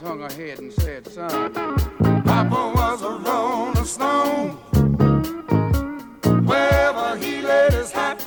Just 0.00 0.08
hung 0.08 0.20
her 0.20 0.32
head 0.32 0.58
and 0.60 0.72
said, 0.72 1.06
son, 1.06 1.52
Papa 2.24 2.72
was 2.74 3.02
a 3.02 3.10
rolling 3.18 3.84
stone. 3.84 4.52
Wherever 6.46 7.18
he 7.18 7.42
laid 7.42 7.74
his 7.74 7.92
hat 7.92 8.26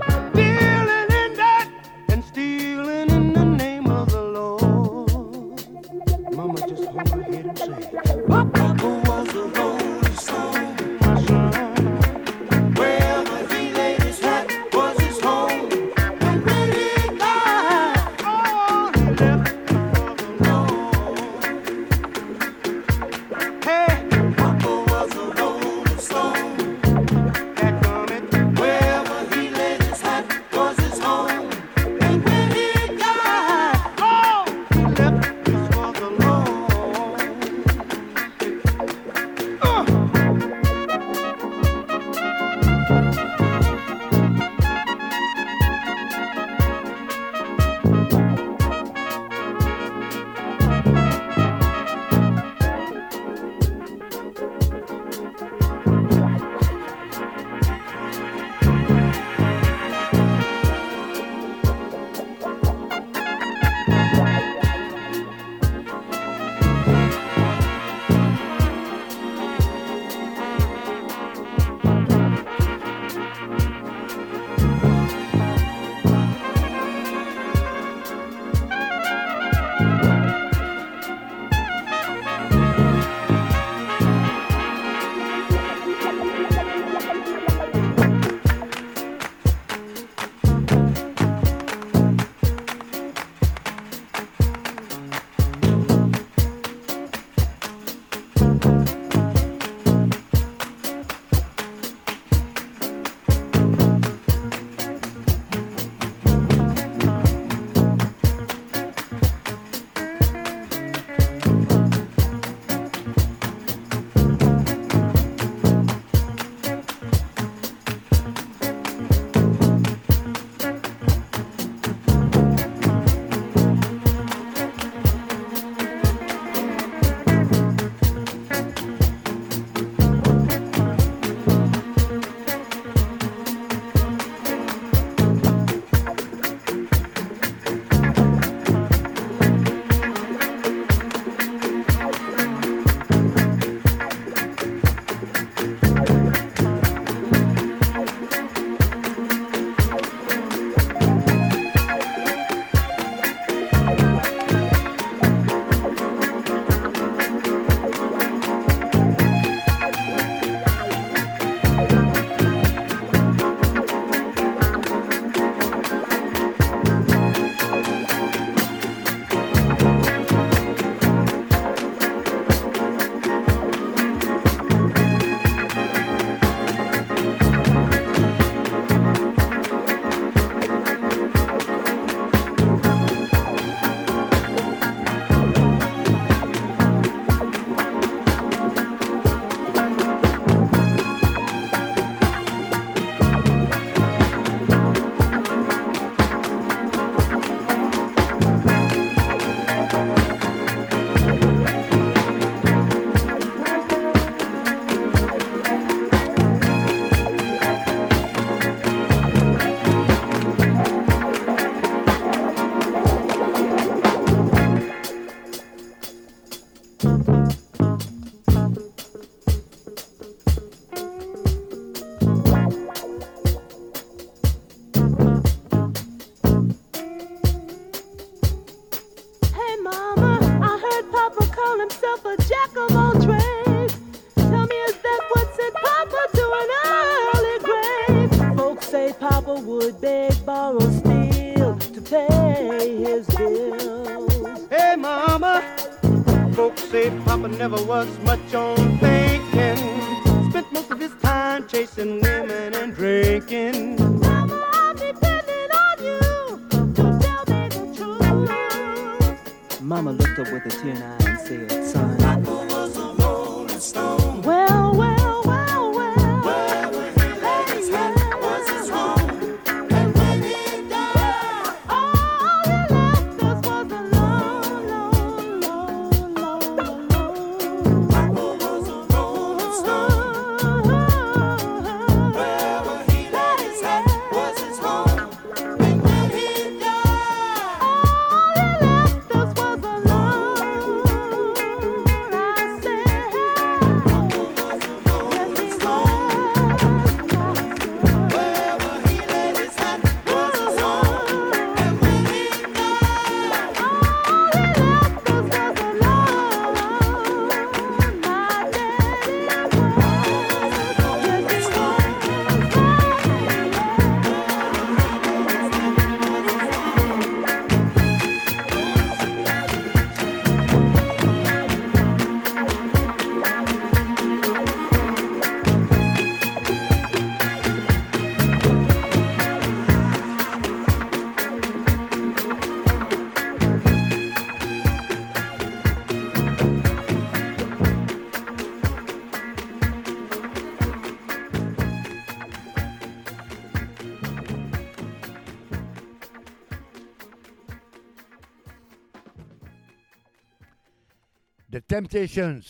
Temptations. 351.91 352.61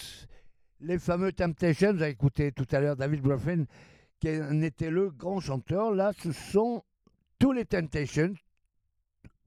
Les 0.80 0.98
fameux 0.98 1.32
Temptations, 1.32 1.94
vous 1.94 2.04
écouté 2.06 2.52
tout 2.52 2.66
à 2.72 2.80
l'heure 2.80 2.96
David 2.96 3.22
Griffin, 3.22 3.66
qui 4.20 4.30
était 4.30 4.90
le 4.90 5.12
grand 5.12 5.40
chanteur. 5.40 5.94
Là, 5.94 6.12
ce 6.24 6.32
sont 6.32 6.84
tous 7.38 7.52
les 7.52 7.66
Temptations 7.66 8.34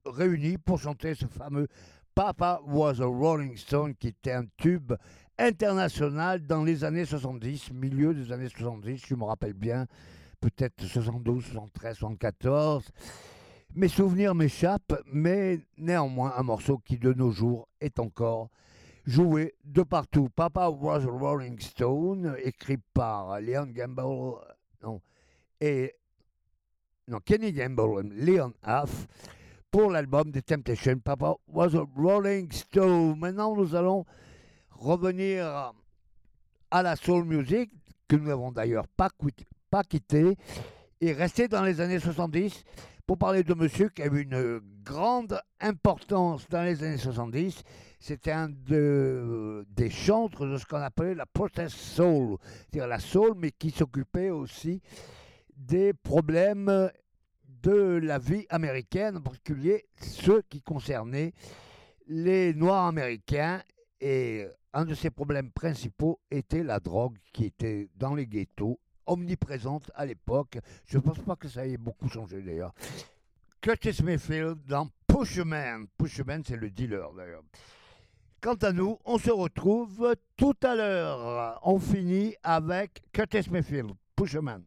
réunis 0.05 0.57
pour 0.57 0.79
chanter 0.79 1.13
ce 1.13 1.25
fameux 1.25 1.67
Papa 2.13 2.61
Was 2.65 3.01
a 3.01 3.05
Rolling 3.05 3.57
Stone, 3.57 3.95
qui 3.95 4.07
était 4.07 4.31
un 4.31 4.45
tube 4.55 4.93
international 5.37 6.47
dans 6.47 6.63
les 6.63 6.85
années 6.85 7.03
70, 7.03 7.73
milieu 7.73 8.13
des 8.13 8.31
années 8.31 8.47
70, 8.47 9.03
je 9.05 9.15
me 9.15 9.25
rappelle 9.25 9.55
bien, 9.55 9.87
peut-être 10.39 10.85
72, 10.85 11.47
73, 11.47 11.97
74. 11.97 12.85
Mes 13.73 13.89
souvenirs 13.89 14.35
m'échappent, 14.35 15.03
mais 15.11 15.59
néanmoins 15.77 16.33
un 16.37 16.43
morceau 16.43 16.77
qui 16.77 16.97
de 16.97 17.11
nos 17.11 17.31
jours 17.31 17.67
est 17.81 17.99
encore 17.99 18.49
joué 19.05 19.53
de 19.63 19.83
partout. 19.83 20.29
Papa 20.29 20.69
Was 20.69 21.03
a 21.03 21.09
Rolling 21.09 21.59
Stone, 21.59 22.35
écrit 22.43 22.77
par 22.93 23.39
Leon 23.39 23.67
Gamble 23.67 24.39
non, 24.83 25.01
et 25.61 25.93
non, 27.07 27.19
Kenny 27.19 27.53
Gamble 27.53 28.05
et 28.05 28.25
Leon 28.25 28.53
Huff 28.65 29.07
pour 29.71 29.91
l'album 29.91 30.31
des 30.31 30.41
Temptations. 30.41 30.99
Papa 30.99 31.35
Was 31.47 31.75
a 31.75 31.85
Rolling 31.95 32.51
Stone. 32.51 33.19
Maintenant, 33.19 33.55
nous 33.55 33.75
allons 33.75 34.05
revenir 34.71 35.73
à 36.71 36.83
la 36.83 36.95
soul 36.95 37.25
music, 37.25 37.71
que 38.07 38.15
nous 38.15 38.27
n'avons 38.27 38.51
d'ailleurs 38.51 38.87
pas, 38.87 39.09
pas 39.69 39.83
quitté, 39.83 40.35
et 40.99 41.13
rester 41.13 41.47
dans 41.47 41.63
les 41.63 41.79
années 41.81 41.99
70 41.99 42.63
pour 43.05 43.17
parler 43.17 43.43
de 43.43 43.53
monsieur 43.53 43.89
qui 43.89 44.01
a 44.01 44.07
eu 44.07 44.21
une 44.21 44.61
grande 44.85 45.41
importance 45.59 46.47
dans 46.49 46.63
les 46.63 46.83
années 46.83 46.97
70. 46.97 47.63
C'était 47.99 48.31
un 48.31 48.49
de- 48.49 49.65
des 49.69 49.89
chantres 49.89 50.45
de 50.45 50.57
ce 50.57 50.65
qu'on 50.65 50.77
appelait 50.77 51.15
la 51.15 51.25
protest 51.25 51.75
soul, 51.75 52.37
c'est-à-dire 52.43 52.87
la 52.87 52.99
soul, 52.99 53.33
mais 53.35 53.51
qui 53.51 53.71
s'occupait 53.71 54.29
aussi 54.29 54.81
des 55.57 55.91
problèmes 55.93 56.89
de 57.63 57.99
la 58.03 58.19
vie 58.19 58.45
américaine, 58.49 59.17
en 59.17 59.21
particulier 59.21 59.85
ceux 59.99 60.43
qui 60.43 60.61
concernaient 60.61 61.33
les 62.07 62.53
Noirs 62.53 62.85
américains. 62.85 63.61
Et 63.99 64.45
un 64.73 64.85
de 64.85 64.93
ces 64.93 65.09
problèmes 65.09 65.51
principaux 65.51 66.19
était 66.29 66.61
la 66.63 66.79
drogue 66.79 67.17
qui 67.33 67.45
était 67.45 67.89
dans 67.95 68.13
les 68.13 68.27
ghettos, 68.27 68.79
omniprésente 69.07 69.89
à 69.95 70.05
l'époque. 70.05 70.59
Je 70.85 70.97
ne 70.97 71.01
pense 71.01 71.19
pas 71.19 71.35
que 71.35 71.47
ça 71.47 71.65
ait 71.65 71.77
beaucoup 71.77 72.07
changé 72.09 72.41
d'ailleurs. 72.43 72.73
Curtis 73.65 74.03
Mayfield 74.03 74.59
dans 74.67 74.87
Pushman. 75.07 75.87
Pushman, 75.97 76.43
c'est 76.45 76.55
le 76.55 76.69
dealer 76.69 77.11
d'ailleurs. 77.17 77.41
Quant 78.39 78.53
à 78.53 78.71
nous, 78.71 78.99
on 79.05 79.17
se 79.17 79.31
retrouve 79.31 80.15
tout 80.37 80.53
à 80.61 80.75
l'heure. 80.75 81.59
On 81.63 81.79
finit 81.79 82.35
avec 82.43 83.01
Curtis 83.11 83.49
Mayfield, 83.49 83.93
Pushman. 84.15 84.61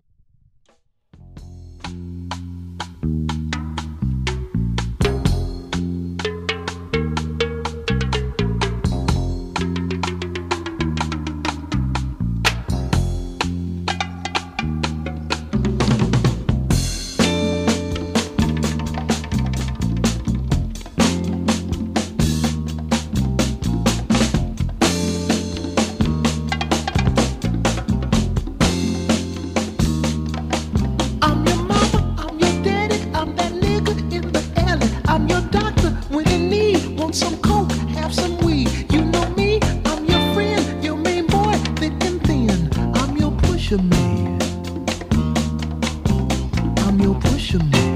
you 47.01 47.15
pushing 47.15 47.71
me? 47.71 47.88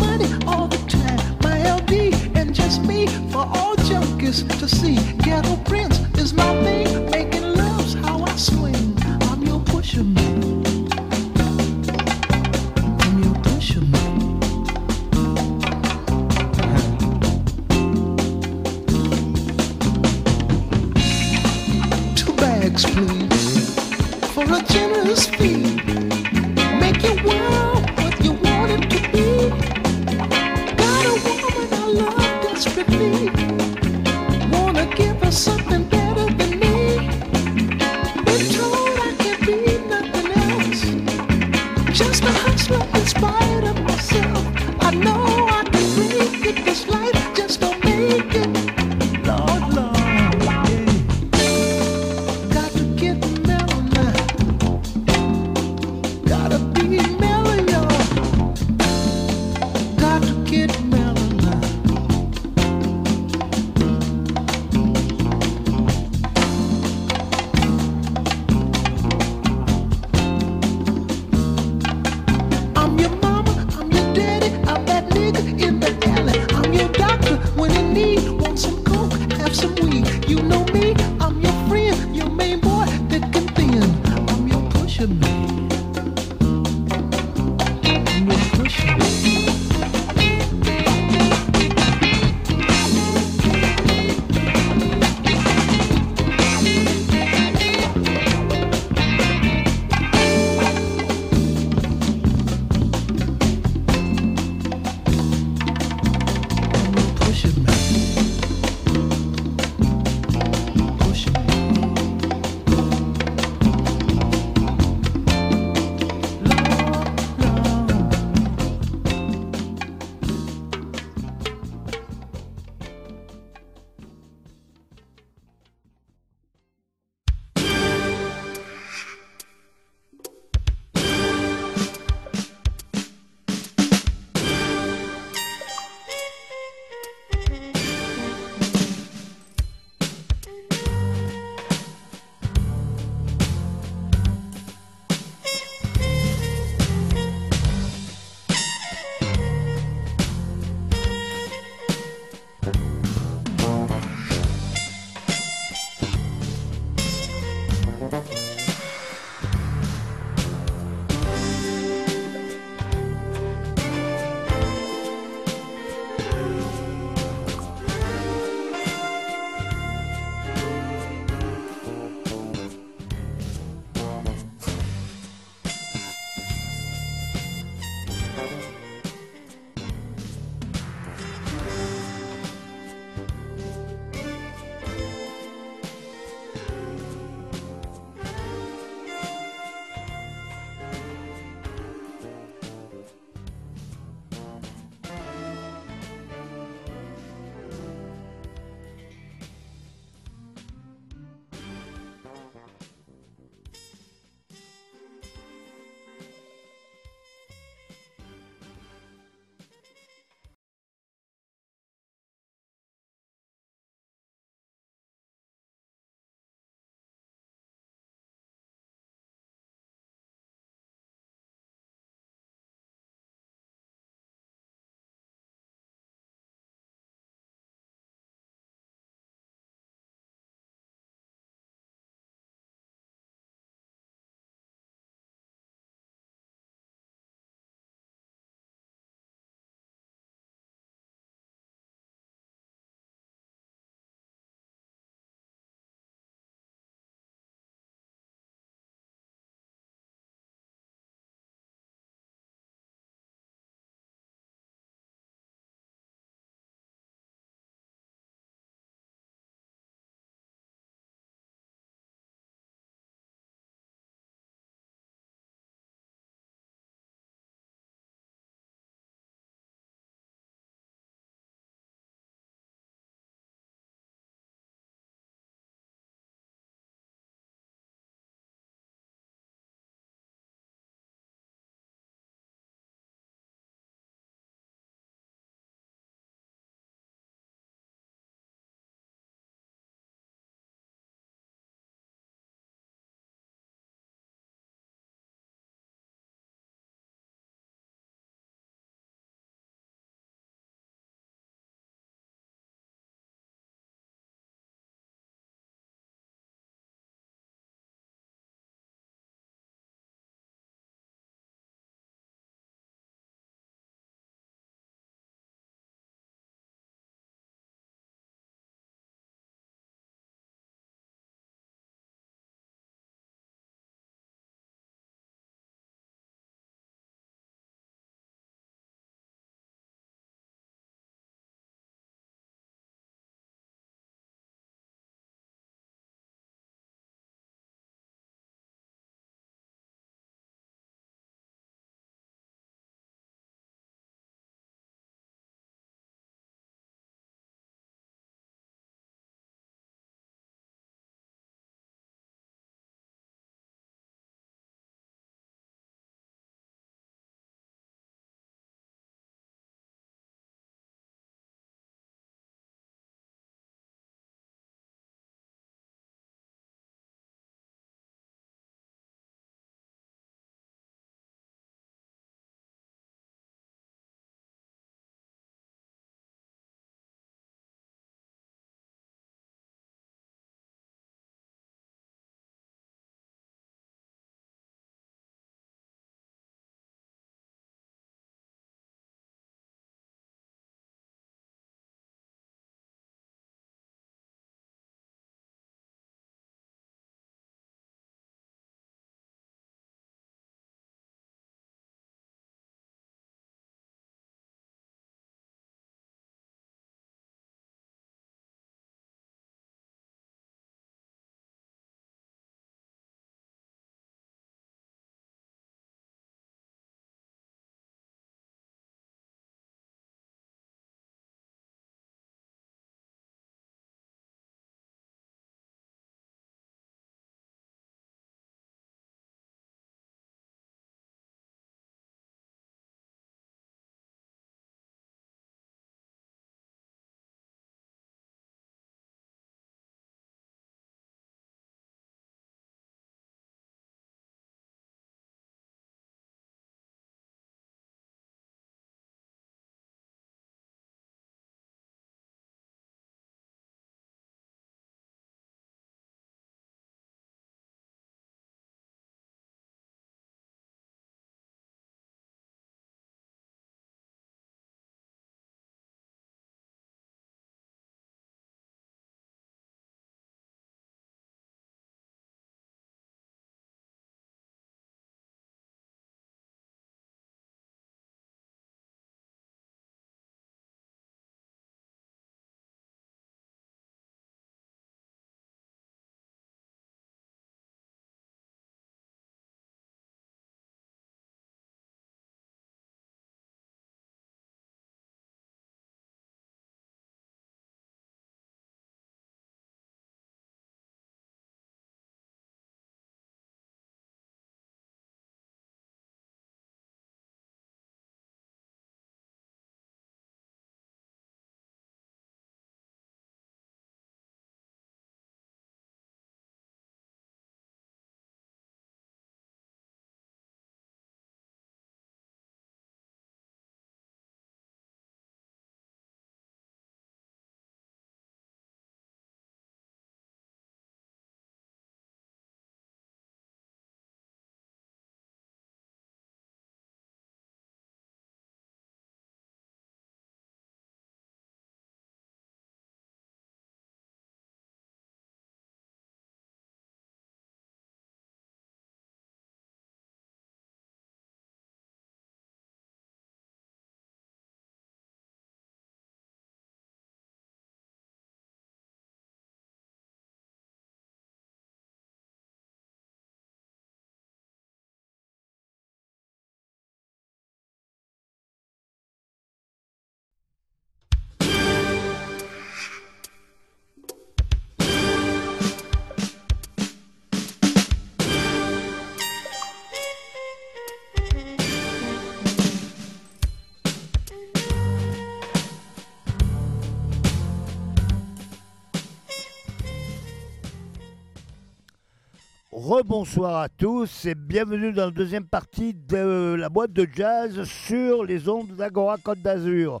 Rebonsoir 592.90 593.60
à 593.60 593.68
tous 593.68 594.26
et 594.26 594.34
bienvenue 594.34 594.92
dans 594.92 595.04
la 595.04 595.10
deuxième 595.12 595.46
partie 595.46 595.94
de 595.94 596.56
la 596.58 596.68
boîte 596.68 596.92
de 596.92 597.06
jazz 597.14 597.62
sur 597.62 598.24
les 598.24 598.48
ondes 598.48 598.74
d'Agora 598.74 599.16
Côte 599.16 599.40
d'Azur. 599.40 600.00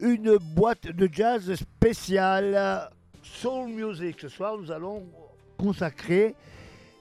Une 0.00 0.36
boîte 0.54 0.86
de 0.86 1.08
jazz 1.12 1.52
spéciale 1.56 2.88
soul 3.24 3.70
music. 3.70 4.18
Ce 4.20 4.28
soir, 4.28 4.56
nous 4.56 4.70
allons 4.70 5.02
consacrer 5.58 6.36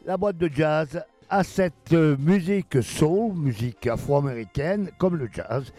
la 0.07 0.17
boîte 0.17 0.39
de 0.39 0.49
jazz 0.51 1.05
à 1.29 1.43
cette 1.43 1.91
musique 1.91 2.81
soul, 2.81 3.35
musique 3.35 3.85
afro-américaine 3.85 4.89
comme 4.97 5.17
le 5.17 5.29
jazz, 5.31 5.71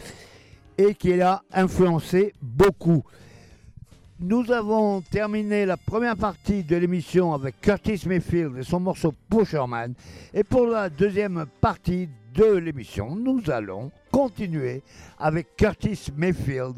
et 0.78 0.95
qui 0.95 1.20
a 1.20 1.43
influencé 1.53 2.33
beaucoup. 2.41 3.03
Nous 4.23 4.53
avons 4.53 5.01
terminé 5.01 5.64
la 5.64 5.79
première 5.79 6.14
partie 6.14 6.62
de 6.62 6.77
l'émission 6.77 7.33
avec 7.33 7.59
Curtis 7.62 8.03
Mayfield 8.07 8.59
et 8.59 8.62
son 8.62 8.79
morceau 8.79 9.14
Pusherman. 9.31 9.95
Et 10.35 10.45
pour 10.45 10.66
la 10.66 10.91
deuxième 10.91 11.47
partie 11.62 12.07
de 12.35 12.45
l'émission, 12.45 13.16
nous 13.16 13.51
allons 13.51 13.91
continuer 14.12 14.83
avec 15.18 15.57
Curtis 15.57 16.12
Mayfield 16.14 16.75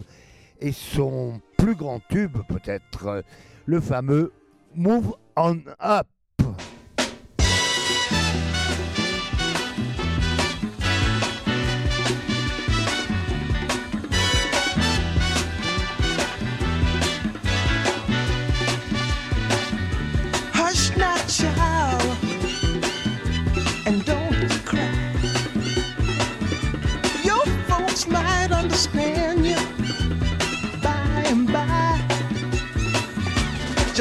et 0.60 0.70
son 0.70 1.40
plus 1.58 1.74
grand 1.74 1.98
tube, 2.08 2.38
peut-être 2.46 3.06
euh, 3.08 3.22
le 3.66 3.80
fameux 3.80 4.32
Move 4.76 5.16
On 5.34 5.58
Up. 5.82 6.06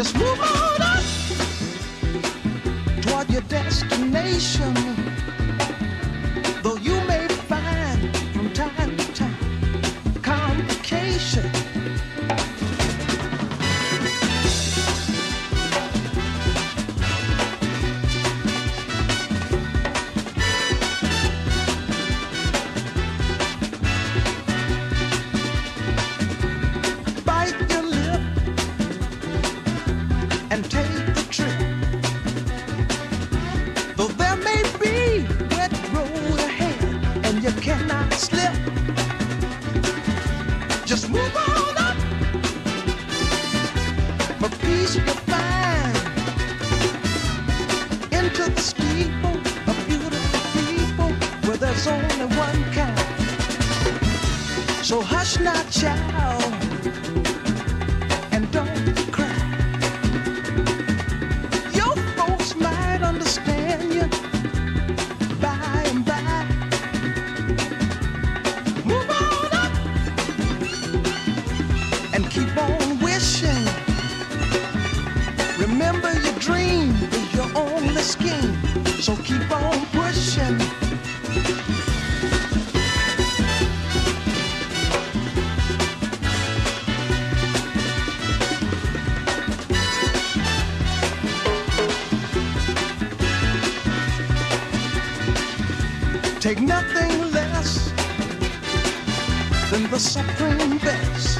Just 0.01 0.17
move 0.17 0.41
on 0.41 0.81
up 0.81 1.03
toward 3.03 3.29
your 3.29 3.41
destination. 3.41 5.10
Than 99.71 99.89
the 99.89 99.97
supreme 99.99 100.77
best. 100.79 101.39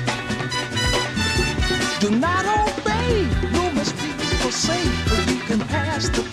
Do 1.99 2.09
not 2.11 2.45
obey 2.45 3.27
rumors 3.51 3.91
people 3.91 4.51
say, 4.51 4.81
but 5.09 5.29
you 5.29 5.39
can 5.41 5.59
pass 5.67 6.07
the 6.07 6.30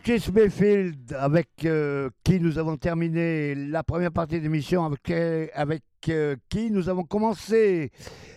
Curtis 0.00 0.32
Mayfield, 0.32 1.12
avec 1.12 1.48
euh, 1.66 2.08
qui 2.24 2.40
nous 2.40 2.58
avons 2.58 2.78
terminé 2.78 3.54
la 3.54 3.82
première 3.82 4.10
partie 4.10 4.38
de 4.38 4.44
l'émission, 4.44 4.86
avec, 4.86 5.10
euh, 5.10 5.48
avec 5.52 5.82
euh, 6.08 6.34
qui 6.48 6.70
nous 6.70 6.88
avons 6.88 7.04
commencé 7.04 7.90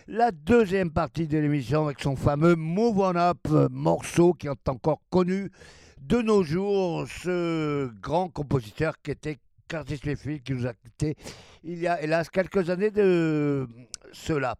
la 0.06 0.32
deuxième 0.32 0.90
partie 0.90 1.26
de 1.26 1.38
l'émission 1.38 1.86
avec 1.86 2.00
son 2.00 2.14
fameux 2.14 2.56
Move 2.56 2.98
On 2.98 3.16
Up, 3.16 3.38
morceau 3.70 4.34
qui 4.34 4.48
est 4.48 4.68
encore 4.68 5.00
connu 5.08 5.50
de 5.98 6.20
nos 6.20 6.42
jours, 6.42 7.06
ce 7.08 7.90
grand 8.02 8.28
compositeur 8.28 8.92
qui 9.02 9.12
était 9.12 9.38
Curtis 9.66 10.00
Mayfield, 10.04 10.42
qui 10.42 10.52
nous 10.52 10.66
a 10.66 10.74
quittés 10.74 11.16
il 11.64 11.78
y 11.78 11.86
a 11.86 12.02
hélas 12.02 12.28
quelques 12.28 12.68
années 12.68 12.90
de 12.90 13.66
cela. 14.12 14.56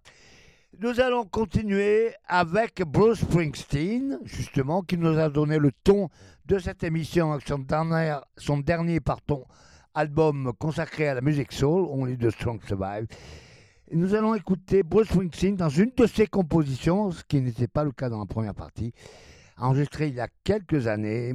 Nous 0.78 1.00
allons 1.00 1.24
continuer 1.24 2.12
avec 2.26 2.82
Bruce 2.82 3.20
Springsteen, 3.20 4.18
justement, 4.24 4.82
qui 4.82 4.98
nous 4.98 5.18
a 5.18 5.30
donné 5.30 5.58
le 5.58 5.72
ton 5.84 6.10
de 6.46 6.58
cette 6.58 6.84
émission 6.84 7.32
avec 7.32 7.48
son 7.48 7.58
dernier, 7.58 8.16
son 8.36 8.58
dernier 8.58 9.00
album 9.94 10.52
consacré 10.58 11.08
à 11.08 11.14
la 11.14 11.20
musique 11.20 11.52
soul, 11.52 11.86
Only 11.90 12.16
the 12.16 12.30
Strong 12.30 12.60
Survive. 12.64 13.06
Nous 13.90 14.14
allons 14.14 14.34
écouter 14.34 14.84
Bruce 14.84 15.08
Springsteen 15.08 15.56
dans 15.56 15.68
une 15.68 15.90
de 15.96 16.06
ses 16.06 16.28
compositions, 16.28 17.10
ce 17.10 17.24
qui 17.24 17.40
n'était 17.40 17.66
pas 17.66 17.82
le 17.82 17.90
cas 17.90 18.08
dans 18.08 18.20
la 18.20 18.26
première 18.26 18.54
partie, 18.54 18.92
enregistré 19.56 20.08
il 20.08 20.14
y 20.14 20.20
a 20.20 20.28
quelques 20.44 20.86
années. 20.86 21.34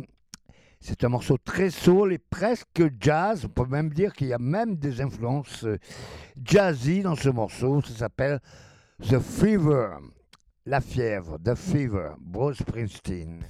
C'est 0.79 1.03
un 1.03 1.09
morceau 1.09 1.37
très 1.37 1.69
soul 1.69 2.13
et 2.13 2.17
presque 2.17 2.81
jazz. 2.99 3.45
On 3.45 3.49
peut 3.49 3.69
même 3.69 3.89
dire 3.89 4.13
qu'il 4.13 4.27
y 4.27 4.33
a 4.33 4.39
même 4.39 4.77
des 4.77 5.01
influences 5.01 5.65
euh, 5.65 5.77
jazzy 6.43 7.01
dans 7.01 7.15
ce 7.15 7.29
morceau. 7.29 7.81
Ça 7.81 7.93
s'appelle 7.93 8.39
The 9.09 9.19
Fever, 9.19 9.97
la 10.65 10.79
fièvre, 10.79 11.37
The 11.43 11.53
Fever, 11.55 12.11
Bruce 12.19 12.59
Springsteen. 12.59 13.43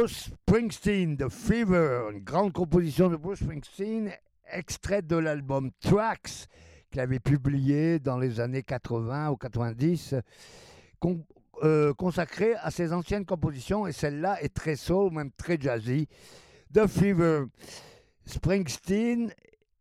Bruce 0.00 0.30
Springsteen, 0.46 1.18
The 1.18 1.28
Fever, 1.28 2.08
une 2.10 2.20
grande 2.20 2.54
composition 2.54 3.10
de 3.10 3.16
Bruce 3.16 3.40
Springsteen, 3.40 4.10
extrait 4.50 5.02
de 5.02 5.16
l'album 5.16 5.70
Tracks 5.78 6.46
qu'il 6.90 7.00
avait 7.00 7.20
publié 7.20 7.98
dans 7.98 8.16
les 8.16 8.40
années 8.40 8.62
80 8.62 9.28
ou 9.28 9.36
90, 9.36 10.14
con- 11.00 11.22
euh, 11.64 11.92
consacré 11.92 12.54
à 12.62 12.70
ses 12.70 12.94
anciennes 12.94 13.26
compositions, 13.26 13.86
et 13.86 13.92
celle-là 13.92 14.42
est 14.42 14.54
très 14.54 14.74
soul, 14.74 15.12
même 15.12 15.32
très 15.32 15.60
jazzy. 15.60 16.08
The 16.72 16.86
Fever, 16.86 17.44
Springsteen, 18.24 19.30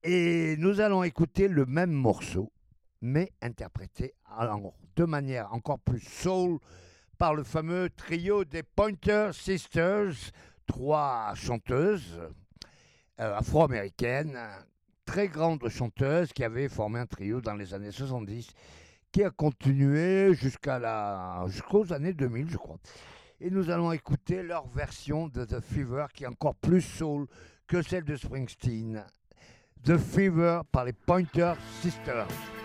et 0.03 0.57
nous 0.57 0.81
allons 0.81 1.03
écouter 1.03 1.47
le 1.47 1.65
même 1.65 1.93
morceau, 1.93 2.51
mais 2.99 3.31
interprété 3.41 4.13
de 4.97 5.05
manière 5.05 5.53
encore 5.53 5.79
plus 5.79 6.01
soul 6.01 6.59
par 7.19 7.35
le 7.35 7.43
fameux 7.43 7.89
trio 7.89 8.45
des 8.45 8.63
Pointer 8.63 9.31
Sisters, 9.33 10.13
trois 10.65 11.33
chanteuses 11.35 12.17
euh, 13.19 13.35
afro-américaines, 13.35 14.39
très 15.03 15.27
grandes 15.27 15.67
chanteuses 15.67 16.31
qui 16.31 16.45
avaient 16.45 16.69
formé 16.69 17.01
un 17.01 17.05
trio 17.05 17.41
dans 17.41 17.55
les 17.55 17.73
années 17.73 17.91
70, 17.91 18.47
qui 19.11 19.21
a 19.21 19.31
continué 19.31 20.33
jusqu'à 20.33 20.79
la 20.79 21.43
jusqu'aux 21.47 21.91
années 21.91 22.13
2000, 22.13 22.49
je 22.49 22.57
crois. 22.57 22.79
Et 23.41 23.51
nous 23.51 23.69
allons 23.69 23.91
écouter 23.91 24.41
leur 24.41 24.65
version 24.69 25.27
de 25.27 25.43
The 25.43 25.59
Fever, 25.59 26.05
qui 26.13 26.23
est 26.23 26.27
encore 26.27 26.55
plus 26.55 26.81
soul 26.81 27.27
que 27.67 27.81
celle 27.81 28.05
de 28.05 28.15
Springsteen. 28.15 29.03
The 29.83 29.97
Fever 29.97 30.61
par 30.71 30.85
les 30.85 30.93
Pointer 30.93 31.53
Sisters. 31.81 32.58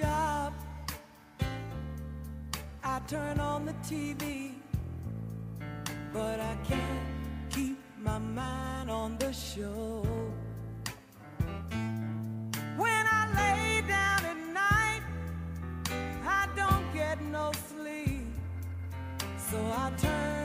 Job, 0.00 0.52
I 2.82 2.98
turn 3.06 3.38
on 3.38 3.64
the 3.64 3.74
TV, 3.74 4.54
but 6.12 6.40
I 6.40 6.56
can't 6.64 7.08
keep 7.50 7.78
my 7.98 8.18
mind 8.18 8.90
on 8.90 9.16
the 9.18 9.32
show. 9.32 10.04
When 12.76 13.04
I 13.18 13.22
lay 13.36 13.82
down 13.86 14.24
at 14.24 14.40
night, 14.52 15.02
I 16.26 16.48
don't 16.56 16.92
get 16.92 17.22
no 17.22 17.52
sleep, 17.68 18.26
so 19.36 19.58
I 19.76 19.92
turn 19.98 20.43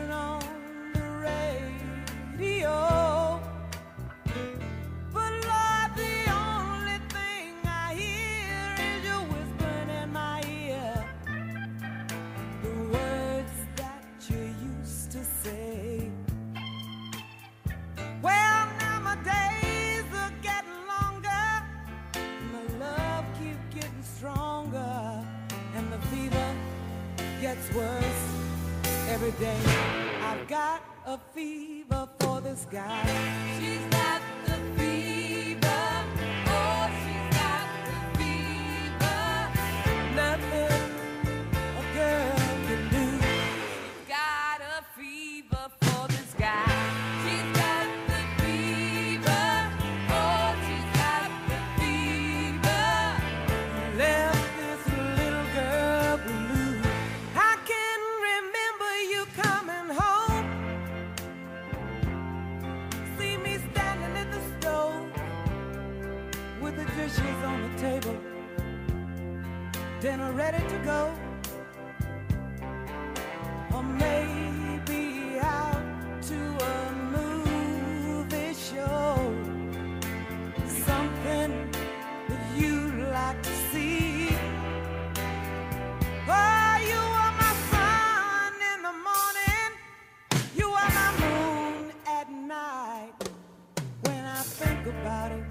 worse 27.73 28.23
every 29.09 29.31
day. 29.31 29.59
I've 30.23 30.47
got 30.47 30.81
a 31.05 31.17
fever 31.33 32.07
for 32.19 32.41
this 32.41 32.65
guy. 32.71 33.05
She's 33.59 33.85
got 33.91 34.21
ready 70.39 70.63
to 70.69 70.79
go. 70.85 71.01
Or 73.75 73.83
maybe 73.83 75.37
out 75.41 75.83
to 76.29 76.39
a 76.75 76.77
movie 77.15 78.53
show. 78.53 79.35
Something 80.87 81.51
that 82.29 82.43
you'd 82.57 82.99
like 83.17 83.39
to 83.49 83.53
see. 83.71 84.29
Oh, 86.37 86.73
you 86.91 87.01
are 87.23 87.33
my 87.43 87.53
sun 87.71 88.53
in 88.71 88.79
the 88.87 88.95
morning. 89.09 89.71
You 90.55 90.67
are 90.81 90.91
my 91.01 91.11
moon 91.23 91.91
at 92.07 92.27
night. 92.31 93.11
When 94.03 94.23
I 94.37 94.41
think 94.59 94.81
about 94.95 95.33
it, 95.33 95.45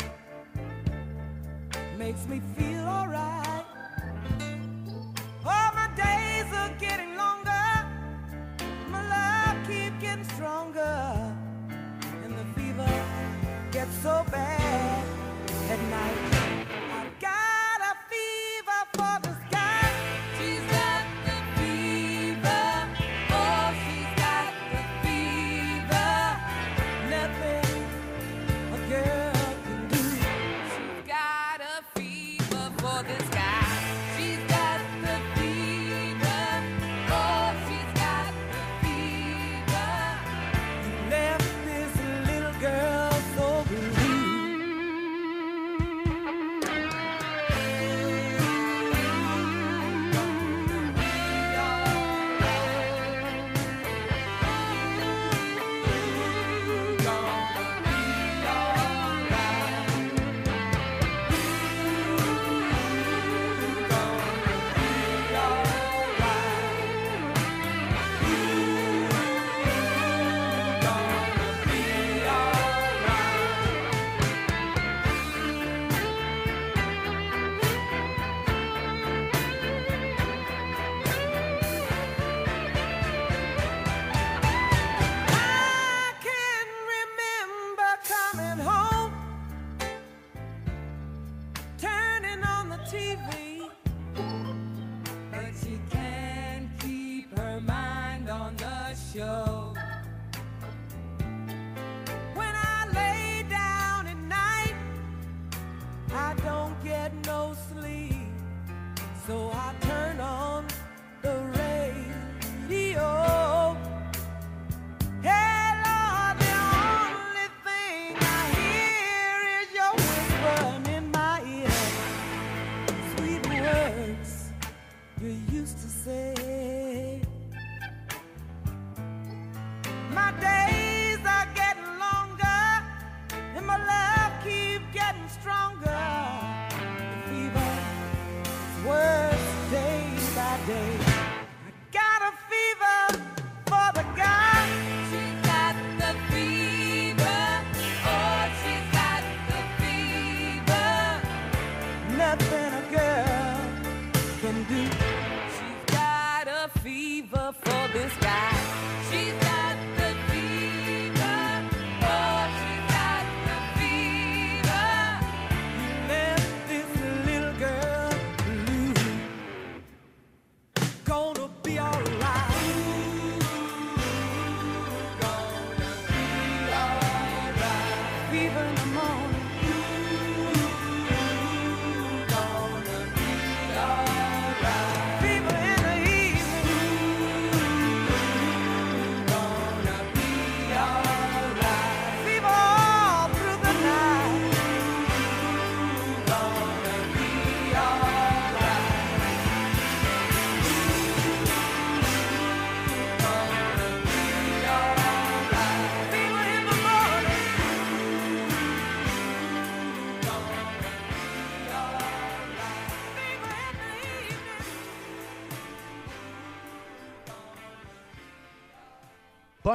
makes 1.98 2.26
me 2.26 2.40
feel 2.56 2.86
alright. 2.86 3.47
Getting 6.78 7.07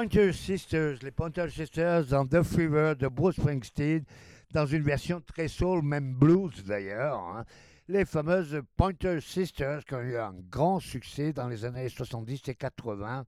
Pointer 0.04 0.34
Sisters, 0.34 0.98
les 1.02 1.12
Pointer 1.12 1.50
Sisters 1.50 2.04
dans 2.08 2.28
The 2.28 2.44
Fever 2.44 2.94
de 3.00 3.08
Bruce 3.08 3.38
Springsteen, 3.38 4.04
dans 4.52 4.66
une 4.66 4.84
version 4.84 5.22
très 5.22 5.48
soul, 5.48 5.82
même 5.82 6.14
blues 6.14 6.62
d'ailleurs. 6.66 7.20
hein. 7.20 7.46
Les 7.88 8.04
fameuses 8.04 8.62
Pointer 8.76 9.22
Sisters 9.22 9.86
qui 9.86 9.94
ont 9.94 10.02
eu 10.02 10.18
un 10.18 10.34
grand 10.50 10.82
succès 10.82 11.32
dans 11.32 11.48
les 11.48 11.64
années 11.64 11.88
70 11.88 12.50
et 12.50 12.56
80 12.56 13.24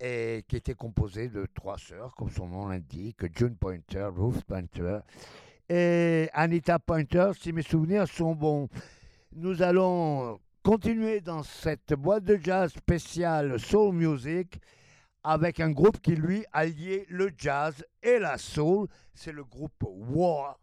et 0.00 0.44
qui 0.48 0.56
étaient 0.56 0.74
composées 0.74 1.28
de 1.28 1.46
trois 1.54 1.78
sœurs, 1.78 2.12
comme 2.16 2.30
son 2.30 2.48
nom 2.48 2.66
l'indique, 2.66 3.20
June 3.38 3.54
Pointer, 3.54 4.08
Ruth 4.16 4.42
Pointer 4.42 4.98
et 5.68 6.28
Anita 6.32 6.80
Pointer, 6.80 7.30
si 7.40 7.52
mes 7.52 7.62
souvenirs 7.62 8.08
sont 8.08 8.34
bons. 8.34 8.68
Nous 9.32 9.62
allons 9.62 10.40
continuer 10.64 11.20
dans 11.20 11.44
cette 11.44 11.94
boîte 11.94 12.24
de 12.24 12.36
jazz 12.42 12.72
spéciale 12.72 13.60
Soul 13.60 13.94
Music 13.94 14.58
avec 15.28 15.60
un 15.60 15.70
groupe 15.70 16.00
qui, 16.00 16.16
lui, 16.16 16.42
alliait 16.54 17.04
le 17.10 17.30
jazz 17.36 17.84
et 18.02 18.18
la 18.18 18.38
soul. 18.38 18.88
C'est 19.12 19.30
le 19.30 19.44
groupe 19.44 19.84
War. 19.86 20.58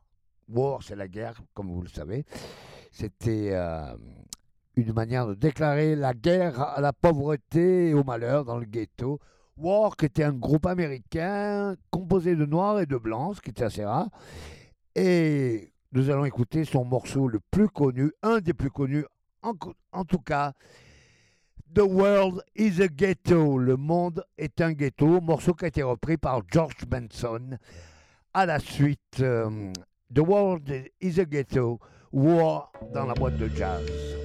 War, 0.49 0.81
c'est 0.81 0.95
la 0.95 1.07
guerre, 1.07 1.39
comme 1.53 1.71
vous 1.71 1.83
le 1.83 1.87
savez. 1.87 2.25
C'était 2.91 3.51
euh, 3.51 3.95
une 4.75 4.91
manière 4.91 5.27
de 5.27 5.35
déclarer 5.35 5.95
la 5.95 6.15
guerre 6.15 6.59
à 6.59 6.81
la 6.81 6.93
pauvreté 6.93 7.89
et 7.89 7.93
au 7.93 8.03
malheur 8.03 8.43
dans 8.43 8.57
le 8.57 8.65
ghetto. 8.65 9.19
War, 9.55 9.95
qui 9.95 10.05
était 10.07 10.23
un 10.23 10.33
groupe 10.33 10.65
américain 10.65 11.75
composé 11.91 12.35
de 12.35 12.47
noirs 12.47 12.79
et 12.79 12.87
de 12.87 12.97
blancs, 12.97 13.35
ce 13.35 13.41
qui 13.41 13.51
était 13.51 13.65
assez 13.65 13.85
rare. 13.85 14.09
Et 14.95 15.73
nous 15.91 16.09
allons 16.09 16.25
écouter 16.25 16.65
son 16.65 16.85
morceau 16.85 17.27
le 17.27 17.39
plus 17.51 17.69
connu, 17.69 18.11
un 18.23 18.39
des 18.39 18.55
plus 18.55 18.71
connus, 18.71 19.05
en 19.43 20.05
tout 20.05 20.19
cas, 20.19 20.53
The 21.75 21.85
World 21.85 22.41
is 22.55 22.79
a 22.79 22.87
Ghetto. 22.87 23.57
Le 23.57 23.75
monde 23.75 24.23
est 24.37 24.61
un 24.61 24.71
ghetto. 24.71 25.19
Morceau 25.19 25.53
qui 25.53 25.65
a 25.65 25.67
été 25.67 25.83
repris 25.83 26.15
par 26.15 26.41
George 26.49 26.85
Benson. 26.87 27.57
À 28.33 28.45
la 28.45 28.59
suite, 28.59 29.19
euh, 29.19 29.73
The 30.13 30.19
World 30.19 30.71
is 31.01 31.19
a 31.19 31.25
Ghetto. 31.25 31.81
War 32.13 32.71
dans 32.93 33.05
la 33.05 33.13
boîte 33.13 33.35
de 33.35 33.49
jazz. 33.49 34.24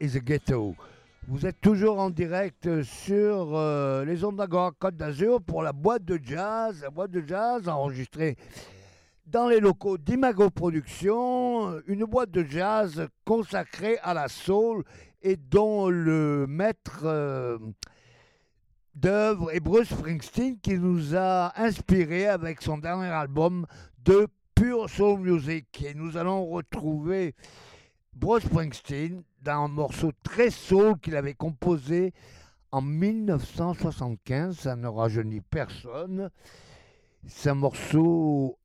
Is 0.00 0.18
Ghetto. 0.20 0.74
Vous 1.26 1.44
êtes 1.44 1.60
toujours 1.60 1.98
en 1.98 2.10
direct 2.10 2.82
sur 2.82 3.56
euh, 3.56 4.04
les 4.04 4.24
ondes 4.24 4.36
d'Agora 4.36 4.72
Côte 4.78 4.96
d'Azur 4.96 5.42
pour 5.42 5.62
la 5.62 5.72
boîte 5.72 6.04
de 6.04 6.18
jazz, 6.22 6.80
la 6.82 6.90
boîte 6.90 7.10
de 7.10 7.22
jazz 7.26 7.68
enregistrée 7.68 8.36
dans 9.26 9.48
les 9.48 9.60
locaux 9.60 9.98
d'Imago 9.98 10.48
Productions, 10.48 11.80
une 11.86 12.04
boîte 12.04 12.30
de 12.30 12.44
jazz 12.44 13.08
consacrée 13.26 13.98
à 14.02 14.14
la 14.14 14.28
soul 14.28 14.84
et 15.20 15.36
dont 15.36 15.90
le 15.90 16.46
maître 16.48 17.00
euh, 17.04 17.58
d'œuvre 18.94 19.50
est 19.52 19.60
Bruce 19.60 19.88
Springsteen 19.88 20.58
qui 20.60 20.78
nous 20.78 21.14
a 21.14 21.52
inspiré 21.60 22.26
avec 22.26 22.62
son 22.62 22.78
dernier 22.78 23.08
album 23.08 23.66
de 24.04 24.28
pure 24.54 24.88
soul 24.88 25.20
music. 25.20 25.82
Et 25.82 25.92
nous 25.92 26.16
allons 26.16 26.46
retrouver 26.46 27.34
Bruce 28.14 28.44
Springsteen 28.44 29.22
un 29.56 29.68
morceau 29.68 30.12
très 30.22 30.50
soul 30.50 30.98
qu'il 31.00 31.16
avait 31.16 31.34
composé 31.34 32.12
en 32.70 32.82
1975. 32.82 34.58
Ça 34.58 34.76
ne 34.76 34.86
rajeunit 34.88 35.40
personne. 35.40 36.30
C'est 37.26 37.50
un 37.50 37.54
morceau 37.54 38.58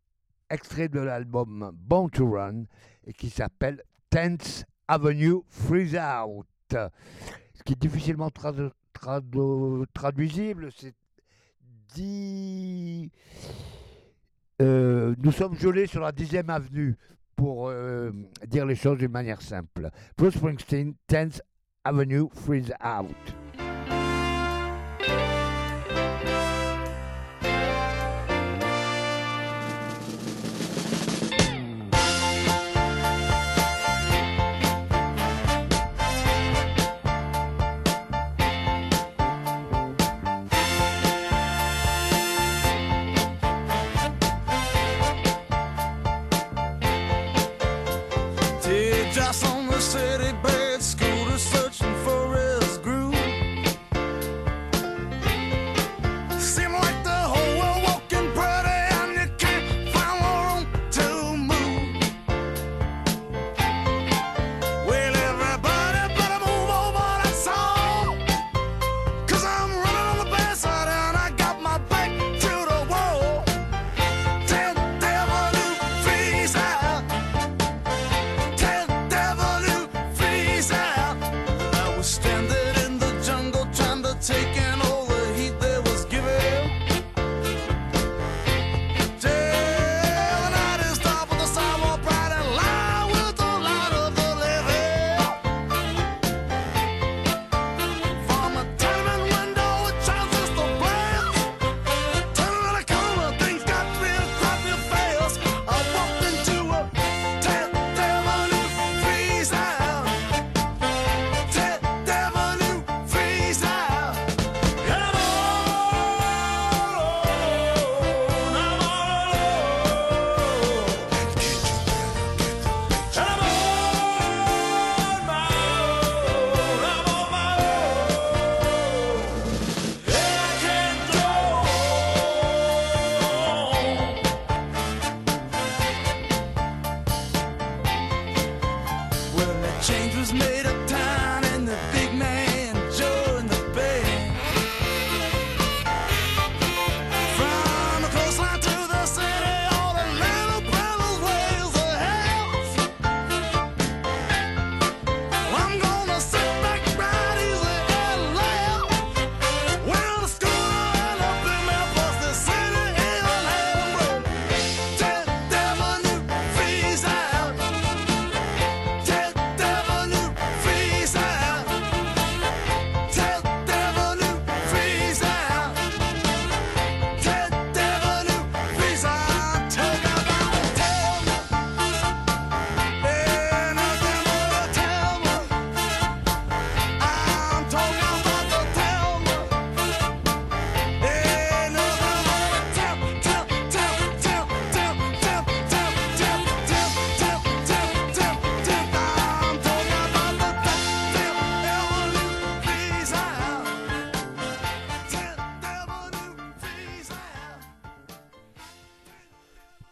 extrait 0.49 0.89
de 0.89 0.99
l'album 0.99 1.71
Born 1.73 2.09
to 2.09 2.29
Run 2.31 2.63
et 3.05 3.13
qui 3.13 3.29
s'appelle 3.29 3.81
10th 4.11 4.63
Avenue 4.87 5.37
Freeze 5.49 5.95
Out. 5.97 6.45
Ce 6.71 7.63
qui 7.65 7.73
est 7.73 7.79
difficilement 7.81 8.29
tradu- 8.29 8.71
tradu- 8.93 9.85
traduisible, 9.93 10.69
c'est 10.75 10.93
dit. 11.95 13.11
Euh, 14.61 15.15
nous 15.17 15.31
sommes 15.31 15.55
gelés 15.57 15.87
sur 15.87 16.01
la 16.01 16.11
10e 16.11 16.49
avenue 16.49 16.95
pour 17.35 17.69
euh, 17.69 18.11
dire 18.47 18.65
les 18.65 18.75
choses 18.75 18.97
d'une 18.97 19.11
manière 19.11 19.41
simple. 19.41 19.89
Bruce 20.17 20.35
Springsteen, 20.35 20.93
10th 21.09 21.41
Avenue 21.83 22.27
Freeze 22.33 22.73
Out. 22.83 23.42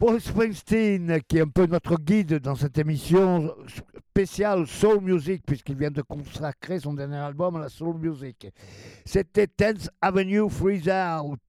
Bruce 0.02 0.30
Springsteen, 0.30 1.22
qui 1.28 1.38
est 1.38 1.42
un 1.42 1.48
peu 1.48 1.68
notre 1.68 1.96
guide 1.96 2.40
dans 2.40 2.56
cette 2.56 2.76
émission 2.80 3.54
spéciale 4.10 4.66
Soul 4.66 5.00
Music, 5.02 5.44
puisqu'il 5.46 5.76
vient 5.76 5.92
de 5.92 6.02
consacrer 6.02 6.80
son 6.80 6.96
dernier 6.96 7.18
album 7.18 7.58
à 7.58 7.60
la 7.60 7.70
Soul 7.70 8.00
Music. 8.00 8.48
C'était 9.06 9.46
10th 9.46 9.90
Avenue 10.02 10.50
Freeze 10.50 10.90
Out. 10.90 11.40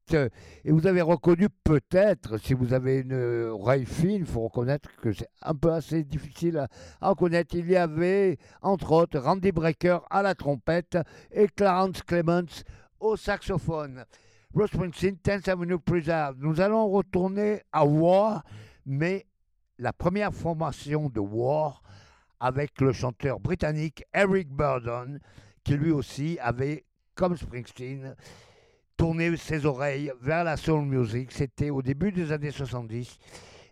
Et 0.67 0.71
vous 0.71 0.87
avez 0.87 1.01
reconnu 1.01 1.49
peut-être, 1.65 2.37
si 2.37 2.53
vous 2.53 2.75
avez 2.75 2.99
une 2.99 3.15
oreille 3.53 3.87
fine, 3.87 4.11
il 4.11 4.27
faut 4.27 4.43
reconnaître 4.43 4.91
que 5.01 5.15
c'est 5.15 5.31
un 5.41 5.55
peu 5.55 5.73
assez 5.73 6.05
difficile 6.05 6.59
à, 6.59 6.69
à 7.01 7.09
reconnaître. 7.09 7.55
Il 7.55 7.71
y 7.71 7.77
avait, 7.77 8.37
entre 8.61 8.93
autres, 8.93 9.19
Randy 9.19 9.53
Brecker 9.53 10.01
à 10.11 10.21
la 10.21 10.35
trompette 10.35 10.99
et 11.31 11.47
Clarence 11.49 12.03
Clements 12.03 12.43
au 13.01 13.17
saxophone. 13.17 14.05
Bruce 14.55 14.71
Springsteen, 14.71 15.17
10th 15.25 15.49
Avenue 15.49 15.77
Out. 15.77 16.37
Nous 16.37 16.61
allons 16.61 16.87
retourner 16.91 17.63
à 17.73 17.87
War, 17.87 18.45
mais 18.85 19.25
la 19.79 19.95
première 19.95 20.35
formation 20.35 21.09
de 21.09 21.21
War 21.21 21.83
avec 22.39 22.79
le 22.83 22.93
chanteur 22.93 23.41
britannique 23.41 24.05
Eric 24.13 24.51
Burdon, 24.51 25.19
qui 25.65 25.73
lui 25.79 25.91
aussi 25.91 26.39
avait, 26.39 26.85
comme 27.15 27.35
Springsteen, 27.35 28.15
tourné 28.99 29.35
ses 29.39 29.65
oreilles 29.65 30.13
vers 30.21 30.45
la 30.45 30.59
soul 30.59 30.83
music. 30.83 31.33
C'était 31.33 31.71
au 31.71 31.81
début 31.81 32.13
des 32.13 32.31
années 32.31 32.51
70. 32.51 33.19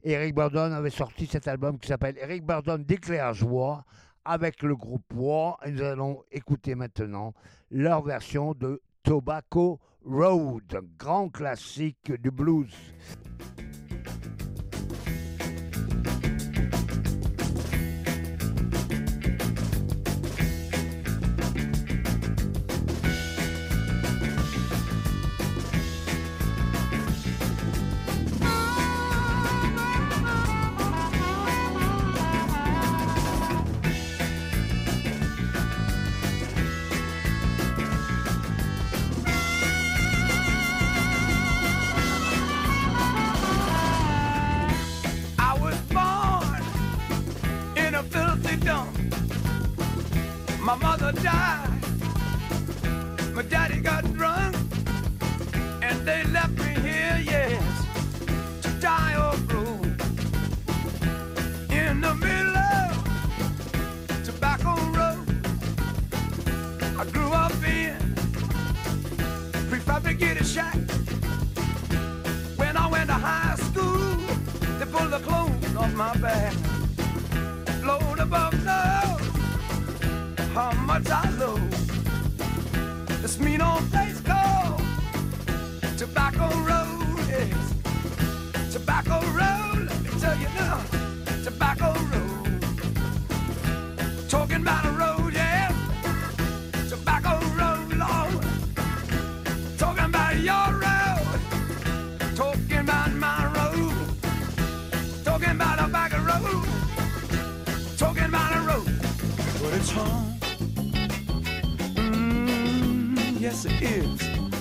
Eric 0.03 0.35
Burdon 0.35 0.73
avait 0.73 0.89
sorti 0.89 1.27
cet 1.27 1.47
album 1.47 1.79
qui 1.79 1.89
s'appelle 1.89 2.17
Eric 2.17 2.43
Burdon 2.43 2.79
Declares 2.79 3.43
War 3.43 3.85
avec 4.25 4.63
le 4.63 4.75
groupe 4.75 5.13
War 5.15 5.59
et 5.63 5.73
nous 5.73 5.83
allons 5.83 6.25
écouter 6.33 6.75
maintenant 6.75 7.35
leur 7.71 8.01
version 8.01 8.55
de 8.55 8.81
Tobacco 9.03 9.79
Road, 10.05 10.81
grand 10.99 11.29
classique 11.29 12.13
du 12.23 12.31
blues. 12.31 12.75
Died. 51.23 51.69
My 53.35 53.43
daddy 53.43 53.81
got 53.81 54.05
drunk. 54.15 54.57
And 55.83 56.07
they 56.07 56.25
left 56.25 56.57
me 56.59 56.73
here, 56.81 57.21
yes, 57.23 57.63
to 58.63 58.71
die 58.81 59.15
or 59.17 59.37
grow. 59.47 59.81
In 61.71 62.01
the 62.01 62.15
middle 62.15 62.57
of 62.57 64.25
Tobacco 64.25 64.77
Road. 64.97 65.29
I 66.99 67.05
grew 67.13 67.33
up 67.33 67.53
in 67.65 67.97
prefabricated 69.69 70.47
shack. 70.47 70.79
When 72.57 72.77
I 72.77 72.87
went 72.87 73.09
to 73.09 73.15
high 73.15 73.57
school, 73.57 74.17
they 74.79 74.87
pulled 74.87 75.11
the 75.13 75.21
clothes 75.21 75.77
off 75.77 75.93
my 75.95 76.17
back. 76.17 76.70
How 80.55 80.73
much 80.73 81.09
I 81.09 81.31
love 81.39 81.71
this 83.23 83.39
mean 83.39 83.61
old 83.63 83.89
place 83.91 84.21
called 84.21 84.83
Tobacco 85.97 86.49
Road. 86.69 87.19
Yes, 87.29 87.75
Tobacco 88.73 89.21
Road. 89.31 89.89
Let 89.89 90.03
me 90.03 90.11
tell 90.21 90.37
you 90.37 90.49
now, 90.57 90.83
Tobacco 91.45 91.93
Road. 91.93 92.10
It 113.63 113.83
is. 113.83 114.19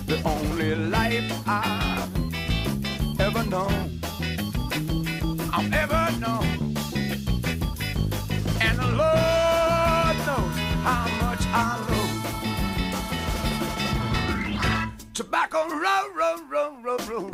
The 0.08 0.22
only 0.26 0.76
life 0.76 1.32
I've 1.48 2.10
ever 3.18 3.44
known. 3.46 4.02
I've 5.54 5.72
ever 5.74 6.12
known. 6.20 6.76
And 8.60 8.78
the 8.78 8.88
Lord 9.02 10.18
knows 10.28 10.56
how 10.84 11.08
much 11.22 11.44
I 11.54 11.78
love. 11.88 12.12
Tobacco 15.14 15.70
road, 15.70 16.12
road, 16.14 16.42
road, 16.52 16.84
road, 16.84 17.02
road. 17.08 17.34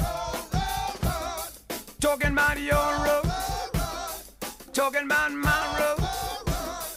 Talking 2.00 2.34
about 2.34 2.60
your 2.60 2.94
road. 3.06 3.26
Talking 4.72 5.06
about 5.06 5.32
my 5.32 5.80
road. 5.80 6.00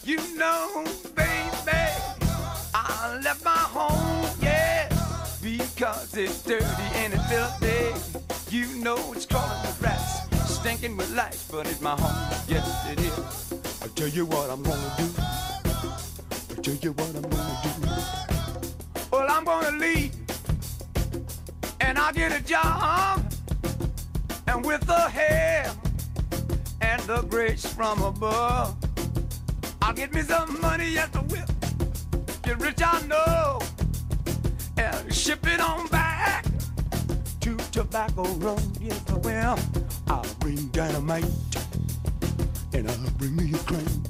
You 0.04 0.18
know, 0.36 0.84
because 5.78 6.16
it's 6.16 6.42
dirty 6.42 6.64
and 6.94 7.14
it's 7.14 7.24
filthy. 7.28 8.56
You 8.56 8.66
know 8.82 8.98
it's 9.12 9.26
crawling 9.26 9.62
with 9.62 9.80
rats, 9.80 10.52
stinking 10.52 10.96
with 10.96 11.08
lice, 11.14 11.46
but 11.48 11.68
it's 11.68 11.80
my 11.80 11.90
home, 11.90 12.42
yes 12.48 12.66
it 12.90 12.98
is. 12.98 13.52
I 13.80 13.86
tell 13.94 14.08
you 14.08 14.26
what 14.26 14.50
I'm 14.50 14.60
gonna 14.64 14.94
do. 14.98 15.08
I 15.16 16.60
tell 16.62 16.74
you 16.74 16.90
what 16.90 17.14
I'm 17.14 17.22
gonna 17.22 17.60
do. 17.62 19.00
Well, 19.12 19.30
I'm 19.30 19.44
gonna 19.44 19.78
leave 19.78 20.16
and 21.80 21.96
I'll 21.96 22.12
get 22.12 22.32
a 22.32 22.42
job. 22.42 23.32
And 24.48 24.64
with 24.64 24.80
the 24.80 24.98
help 24.98 25.76
and 26.80 27.00
the 27.02 27.22
grace 27.22 27.64
from 27.64 28.02
above, 28.02 28.74
I'll 29.80 29.94
get 29.94 30.12
me 30.12 30.22
some 30.22 30.60
money 30.60 30.98
at 30.98 31.12
the 31.12 31.20
whip. 31.20 31.48
Get 32.42 32.58
rich, 32.60 32.82
I 32.82 33.00
know. 33.06 33.67
Ship 35.28 35.46
it 35.46 35.60
on 35.60 35.86
back 35.88 36.46
to 37.40 37.54
Tobacco 37.70 38.24
Road. 38.36 38.62
Yes, 38.80 39.04
I 39.10 39.18
will. 39.18 39.58
I'll 40.08 40.34
bring 40.40 40.68
dynamite 40.68 41.26
and 42.72 42.90
I'll 42.90 43.10
bring 43.18 43.36
me 43.36 43.52
a 43.52 43.58
crane. 43.58 44.02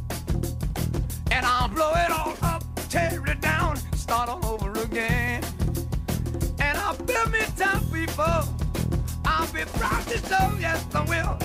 And 1.32 1.44
I'll 1.44 1.66
blow 1.70 1.90
it 1.96 2.12
all 2.12 2.36
up, 2.42 2.62
tear 2.88 3.20
it 3.26 3.40
down, 3.40 3.78
start 3.96 4.28
all 4.28 4.46
over 4.46 4.70
again. 4.80 5.42
And 6.60 6.78
I'll 6.78 6.94
build 6.94 7.32
me 7.32 7.40
town 7.56 7.80
people. 7.92 8.44
I'll 9.24 9.52
be 9.52 9.64
proud 9.74 10.04
to 10.06 10.18
show, 10.18 10.56
yes 10.60 10.86
I 10.94 11.02
will. 11.02 11.36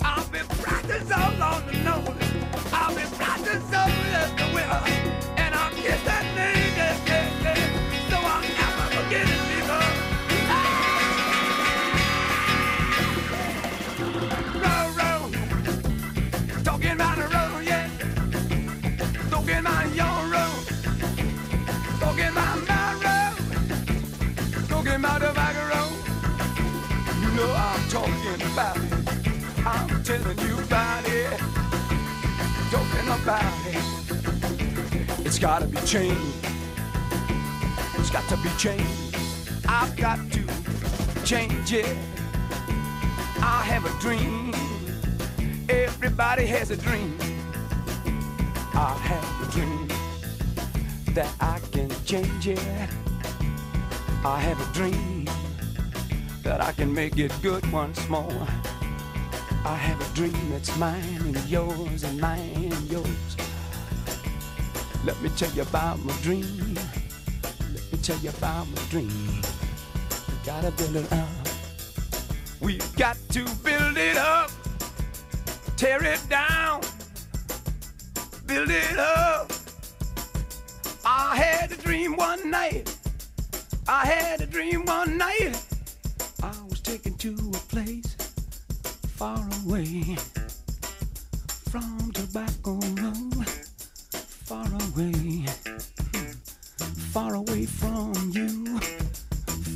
I'll 0.00 0.26
be 0.30 0.38
to 0.38 1.00
show 1.06 1.42
on 1.44 1.66
the 1.66 1.74
nose. 1.84 2.72
I'll 2.72 2.96
be 2.96 3.02
proud 3.18 3.44
to 3.44 3.60
show, 3.68 3.88
yes 4.08 4.32
I 4.38 4.54
will. 4.54 5.36
And 5.36 5.54
I'll 5.54 5.74
get 5.74 6.02
that 6.06 6.24
yes, 6.34 7.02
yes. 7.06 7.17
Talking 27.98 28.42
about 28.52 28.76
it. 28.76 28.92
I'm 29.66 30.04
telling 30.04 30.38
you 30.38 30.58
about 30.60 31.04
it. 31.06 31.38
Talking 32.70 33.08
about 33.08 33.66
it. 33.66 35.26
It's 35.26 35.38
gotta 35.38 35.66
be 35.66 35.78
changed. 35.78 36.46
It's 37.98 38.10
got 38.10 38.28
to 38.28 38.36
be 38.36 38.50
changed. 38.56 39.16
I've 39.68 39.94
got 39.96 40.18
to 40.32 40.42
change 41.24 41.72
it. 41.72 41.96
I 43.40 43.62
have 43.66 43.84
a 43.84 44.00
dream. 44.00 44.54
Everybody 45.68 46.46
has 46.46 46.70
a 46.70 46.76
dream. 46.76 47.18
I 48.74 48.96
have 49.10 49.48
a 49.48 49.52
dream 49.52 49.88
that 51.14 51.34
I 51.40 51.58
can 51.72 51.90
change 52.04 52.46
it. 52.48 52.60
I 54.24 54.40
have 54.40 54.58
a 54.60 54.72
dream 54.72 55.17
that 56.48 56.62
I 56.62 56.72
can 56.72 56.94
make 56.94 57.18
it 57.18 57.30
good 57.42 57.70
once 57.70 58.08
more. 58.08 58.46
I 59.66 59.74
have 59.74 60.00
a 60.00 60.14
dream 60.14 60.48
that's 60.48 60.74
mine 60.78 61.20
and 61.22 61.36
yours 61.44 62.04
and 62.04 62.18
mine 62.18 62.72
and 62.72 62.90
yours. 62.90 63.36
Let 65.04 65.20
me 65.20 65.28
tell 65.36 65.50
you 65.50 65.60
about 65.60 66.02
my 66.06 66.14
dream. 66.22 66.74
Let 67.74 67.92
me 67.92 67.98
tell 68.02 68.16
you 68.20 68.30
about 68.30 68.66
my 68.70 68.80
dream. 68.88 69.42
We 70.26 70.34
gotta 70.46 70.70
build 70.70 70.96
it 70.96 71.12
up. 71.12 71.28
We've 72.60 72.96
got 72.96 73.18
to 73.28 73.44
build 73.62 73.98
it 73.98 74.16
up. 74.16 74.50
Tear 75.76 76.02
it 76.02 76.22
down. 76.30 76.80
Build 78.46 78.70
it 78.70 78.98
up. 78.98 79.52
I 81.04 81.36
had 81.36 81.72
a 81.72 81.76
dream 81.76 82.16
one 82.16 82.50
night. 82.50 82.96
I 83.86 84.06
had 84.06 84.40
a 84.40 84.46
dream 84.46 84.86
one 84.86 85.18
night. 85.18 85.67
Taken 86.88 87.18
to 87.18 87.34
a 87.52 87.58
place 87.68 88.16
far 89.18 89.46
away 89.60 90.16
from 91.68 92.10
Tobacco 92.12 92.80
Road. 92.96 93.46
Far 94.48 94.64
away, 94.64 95.44
far 97.12 97.34
away 97.34 97.66
from 97.66 98.14
you, 98.32 98.78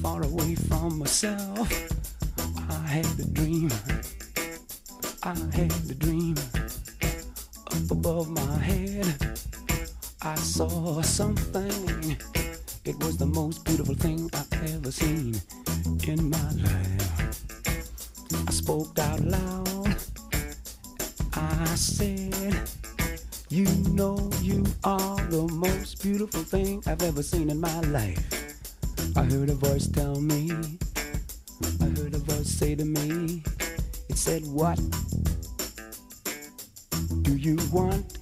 far 0.01 0.24
away 0.24 0.55
from 0.55 1.01
myself. 1.01 1.68
I 2.70 2.89
had 2.89 3.20
a 3.20 3.26
dream. 3.26 3.70
I 5.22 5.34
had 5.52 5.90
a 5.90 5.94
dream 5.94 6.36
Up 7.66 7.90
above 7.90 8.30
my 8.30 8.56
head, 8.56 9.39
I 10.22 10.34
saw 10.36 11.02
something. 11.02 12.16
It 12.86 12.97
was 13.05 13.18
the 13.18 13.26
most 13.26 13.66
beautiful 13.66 13.97
thing 13.97 14.30
I've 14.32 14.74
ever 14.74 14.90
seen 14.90 15.36
in 16.09 16.30
my 16.30 16.51
life. 16.52 17.02
I 18.34 18.50
spoke 18.50 18.98
out 18.98 19.20
loud. 19.20 19.96
I 21.34 21.64
said, 21.74 22.54
You 23.48 23.64
know 23.90 24.30
you 24.40 24.64
are 24.84 25.16
the 25.26 25.48
most 25.52 26.02
beautiful 26.02 26.42
thing 26.42 26.82
I've 26.86 27.02
ever 27.02 27.22
seen 27.22 27.50
in 27.50 27.60
my 27.60 27.80
life. 27.80 28.24
I 29.16 29.24
heard 29.24 29.50
a 29.50 29.54
voice 29.54 29.86
tell 29.86 30.20
me, 30.20 30.50
I 31.80 31.84
heard 31.84 32.14
a 32.14 32.18
voice 32.18 32.48
say 32.48 32.74
to 32.74 32.84
me, 32.84 33.42
It 34.09 34.16
said, 34.16 34.42
What 34.46 34.80
do 37.22 37.36
you 37.36 37.59
want? 37.70 38.18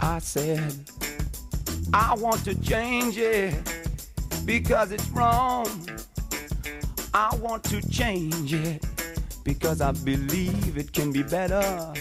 I 0.00 0.18
said, 0.18 0.74
I 1.92 2.14
want 2.14 2.44
to 2.44 2.54
change 2.60 3.18
it 3.18 3.54
because 4.44 4.92
it's 4.92 5.08
wrong. 5.10 5.66
I 7.12 7.34
want 7.36 7.64
to 7.64 7.80
change 7.90 8.54
it 8.54 8.84
because 9.44 9.80
I 9.80 9.92
believe 9.92 10.78
it 10.78 10.92
can 10.92 11.10
be 11.10 11.22
better. 11.22 11.92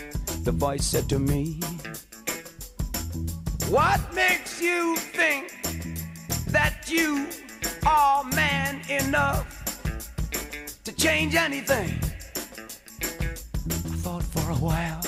The 0.44 0.52
voice 0.52 0.86
said 0.86 1.10
to 1.10 1.20
me, 1.20 1.60
What 3.70 4.00
makes 4.14 4.62
you 4.62 4.96
think 4.98 5.52
that 6.48 6.90
you 6.90 7.28
are 7.86 8.24
man 8.24 8.82
enough 8.90 9.48
to 10.84 10.92
change 10.94 11.36
anything? 11.36 12.00
I 13.66 13.96
thought 14.04 14.24
for 14.24 14.52
a 14.52 14.56
while 14.56 15.02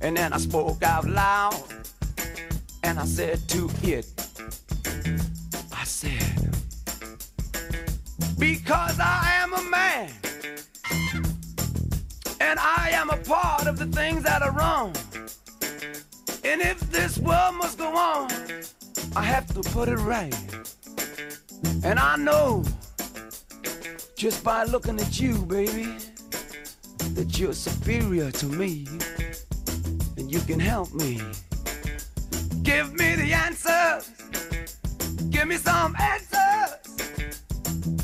and 0.00 0.16
then 0.16 0.32
I 0.32 0.38
spoke 0.38 0.82
out 0.82 1.06
loud 1.06 1.62
and 2.82 2.98
I 2.98 3.04
said 3.04 3.46
to 3.50 3.70
it, 3.82 4.06
I 5.72 5.84
said, 5.84 6.54
because 8.38 9.00
I 9.00 9.32
am 9.42 9.52
a 9.52 9.62
man 9.70 10.10
and 12.40 12.58
I 12.58 12.90
am 12.92 13.10
a 13.10 13.16
part 13.16 13.66
of 13.66 13.78
the 13.78 13.86
things 13.86 14.22
that 14.22 14.42
are 14.42 14.52
wrong. 14.52 14.94
And 16.44 16.60
if 16.60 16.78
this 16.90 17.18
world 17.18 17.56
must 17.56 17.78
go 17.78 17.94
on, 17.94 18.30
I 19.16 19.22
have 19.22 19.46
to 19.54 19.60
put 19.70 19.88
it 19.88 19.96
right. 19.96 20.34
And 21.82 21.98
I 21.98 22.16
know 22.16 22.64
just 24.16 24.44
by 24.44 24.64
looking 24.64 25.00
at 25.00 25.20
you, 25.20 25.38
baby, 25.44 25.96
that 27.14 27.38
you're 27.38 27.52
superior 27.52 28.30
to 28.30 28.46
me 28.46 28.86
and 30.16 30.30
you 30.30 30.40
can 30.40 30.60
help 30.60 30.92
me. 30.92 31.20
Give 32.62 32.92
me 32.92 33.14
the 33.16 33.32
answers. 33.32 34.10
Give 35.30 35.48
me 35.48 35.56
some 35.56 35.96
answers. 35.96 36.27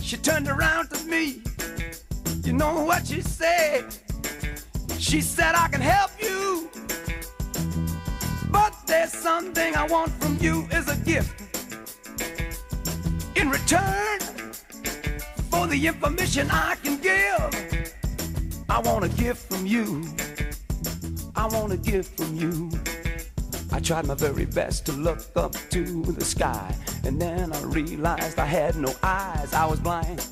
She 0.04 0.18
turned 0.18 0.48
around 0.48 0.90
to 0.90 1.02
me. 1.06 1.40
You 2.44 2.52
know 2.52 2.84
what 2.84 3.06
she 3.06 3.22
said? 3.22 3.86
She 4.98 5.22
said, 5.22 5.54
I 5.54 5.68
can 5.68 5.80
help 5.80 6.10
you. 6.22 6.68
But 8.50 8.74
there's 8.86 9.14
something 9.14 9.74
I 9.74 9.86
want 9.86 10.12
from 10.22 10.36
you 10.42 10.68
is 10.72 10.90
a 10.90 10.96
gift. 10.96 11.40
In 13.34 13.48
return 13.48 14.18
for 15.50 15.66
the 15.66 15.86
information 15.86 16.50
I 16.50 16.76
can 16.82 17.00
give, 17.00 17.94
I 18.68 18.80
want 18.80 19.06
a 19.06 19.08
gift 19.08 19.50
from 19.50 19.66
you. 19.66 20.04
I 21.34 21.46
want 21.46 21.72
a 21.72 21.78
gift 21.78 22.18
from 22.18 22.36
you. 22.36 22.70
I 23.74 23.80
tried 23.80 24.06
my 24.06 24.14
very 24.14 24.44
best 24.44 24.86
to 24.86 24.92
look 24.92 25.18
up 25.34 25.52
to 25.70 25.84
the 26.02 26.24
sky, 26.24 26.72
and 27.02 27.20
then 27.20 27.52
I 27.52 27.60
realized 27.62 28.38
I 28.38 28.46
had 28.46 28.76
no 28.76 28.94
eyes. 29.02 29.52
I 29.52 29.66
was 29.66 29.80
blind, 29.80 30.24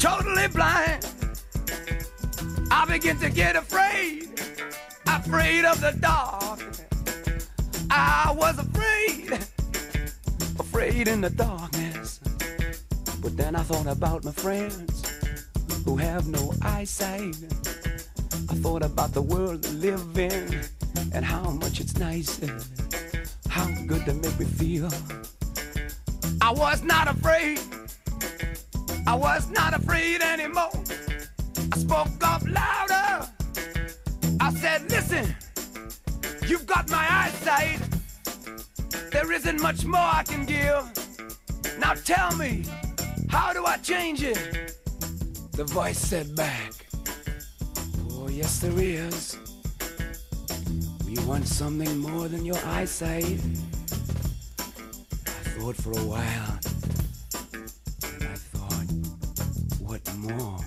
totally 0.00 0.48
blind. 0.48 1.06
I 2.72 2.84
began 2.88 3.16
to 3.18 3.30
get 3.30 3.54
afraid, 3.54 4.28
afraid 5.06 5.64
of 5.64 5.80
the 5.80 5.96
dark. 6.00 6.58
I 7.92 8.34
was 8.36 8.58
afraid, 8.58 9.32
afraid 10.58 11.06
in 11.06 11.20
the 11.20 11.30
darkness. 11.30 12.18
But 13.22 13.36
then 13.36 13.54
I 13.54 13.62
thought 13.62 13.86
about 13.86 14.24
my 14.24 14.32
friends 14.32 15.12
who 15.84 15.96
have 15.96 16.26
no 16.26 16.54
eyesight. 16.60 17.36
I 18.50 18.54
thought 18.56 18.82
about 18.82 19.12
the 19.12 19.22
world 19.22 19.62
they 19.62 19.92
live 19.92 20.18
in 20.18 20.64
and 21.14 21.24
how 21.24 21.50
much 21.50 21.80
it's 21.80 21.96
nice 21.96 22.40
and 22.40 22.64
how 23.48 23.66
good 23.86 24.04
they 24.04 24.12
make 24.12 24.38
me 24.38 24.46
feel. 24.46 24.90
I 26.40 26.50
was 26.50 26.82
not 26.82 27.08
afraid. 27.08 27.60
I 29.06 29.14
was 29.14 29.48
not 29.48 29.74
afraid 29.74 30.22
anymore. 30.22 30.72
I 31.72 31.78
spoke 31.78 32.08
up 32.22 32.42
louder. 32.48 33.28
I 34.40 34.52
said, 34.54 34.90
listen, 34.90 35.34
you've 36.48 36.66
got 36.66 36.90
my 36.90 37.06
eyesight. 37.08 37.80
There 39.12 39.30
isn't 39.30 39.60
much 39.62 39.84
more 39.84 40.00
I 40.00 40.24
can 40.26 40.44
give. 40.44 40.84
Now 41.78 41.94
tell 41.94 42.36
me, 42.36 42.64
how 43.28 43.52
do 43.52 43.64
I 43.64 43.76
change 43.76 44.24
it? 44.24 44.76
The 45.52 45.64
voice 45.64 45.98
said 45.98 46.34
back, 46.34 46.72
Oh, 48.10 48.28
yes, 48.28 48.58
there 48.58 48.78
is. 48.78 49.38
We 51.16 51.24
want 51.26 51.46
something 51.46 51.98
more 51.98 52.26
than 52.26 52.44
your 52.44 52.58
eyesight. 52.64 53.38
I 54.58 55.42
thought 55.54 55.76
for 55.76 55.92
a 55.92 56.02
while, 56.02 56.58
I 58.20 58.34
thought, 58.50 58.90
what 59.78 60.14
more 60.16 60.58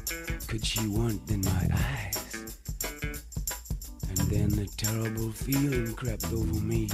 could 0.48 0.65
she 0.65 0.88
want 0.88 1.28
than 1.28 1.41
my 1.41 1.68
eyes? 1.74 2.56
And 4.07 4.18
then 4.30 4.57
a 4.60 4.68
terrible 4.78 5.32
feeling 5.32 5.94
crept 5.95 6.32
over 6.32 6.61
me 6.61 6.90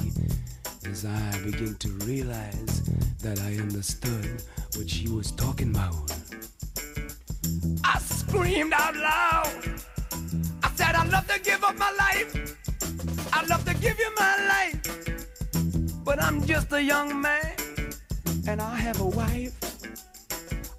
as 0.90 1.06
I 1.06 1.40
began 1.44 1.76
to 1.76 1.90
realize 2.06 2.82
that 3.22 3.40
I 3.42 3.62
understood 3.62 4.42
what 4.76 4.90
she 4.90 5.08
was 5.10 5.32
talking 5.32 5.70
about. 5.70 6.12
I 7.84 8.00
screamed 8.00 8.74
out 8.74 8.96
loud. 8.96 9.80
I 10.64 10.72
said, 10.74 10.96
I'd 10.96 11.12
love 11.12 11.28
to 11.28 11.40
give 11.40 11.64
up 11.64 11.78
my 11.78 11.92
life. 11.92 12.63
I'd 13.34 13.48
love 13.50 13.66
to 13.66 13.74
give 13.76 13.98
you 14.00 14.12
my 14.16 14.36
life. 14.48 16.04
But 16.04 16.22
I'm 16.22 16.46
just 16.46 16.72
a 16.74 16.82
young 16.82 17.22
man, 17.22 17.54
and 18.48 18.62
I 18.62 18.76
have 18.76 19.00
a 19.02 19.06
wife. 19.06 19.54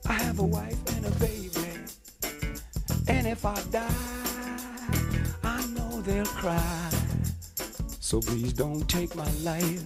I 0.07 0.13
have 0.13 0.39
a 0.39 0.45
wife 0.45 0.79
and 0.97 1.07
a 1.07 1.11
baby. 1.13 1.51
And 3.09 3.27
if 3.27 3.45
I 3.45 3.61
die, 3.71 3.89
I 5.43 5.67
know 5.69 6.01
they'll 6.03 6.25
cry. 6.27 6.91
So 8.01 8.21
please 8.21 8.53
don't 8.53 8.89
take 8.89 9.15
my 9.17 9.31
life. 9.43 9.83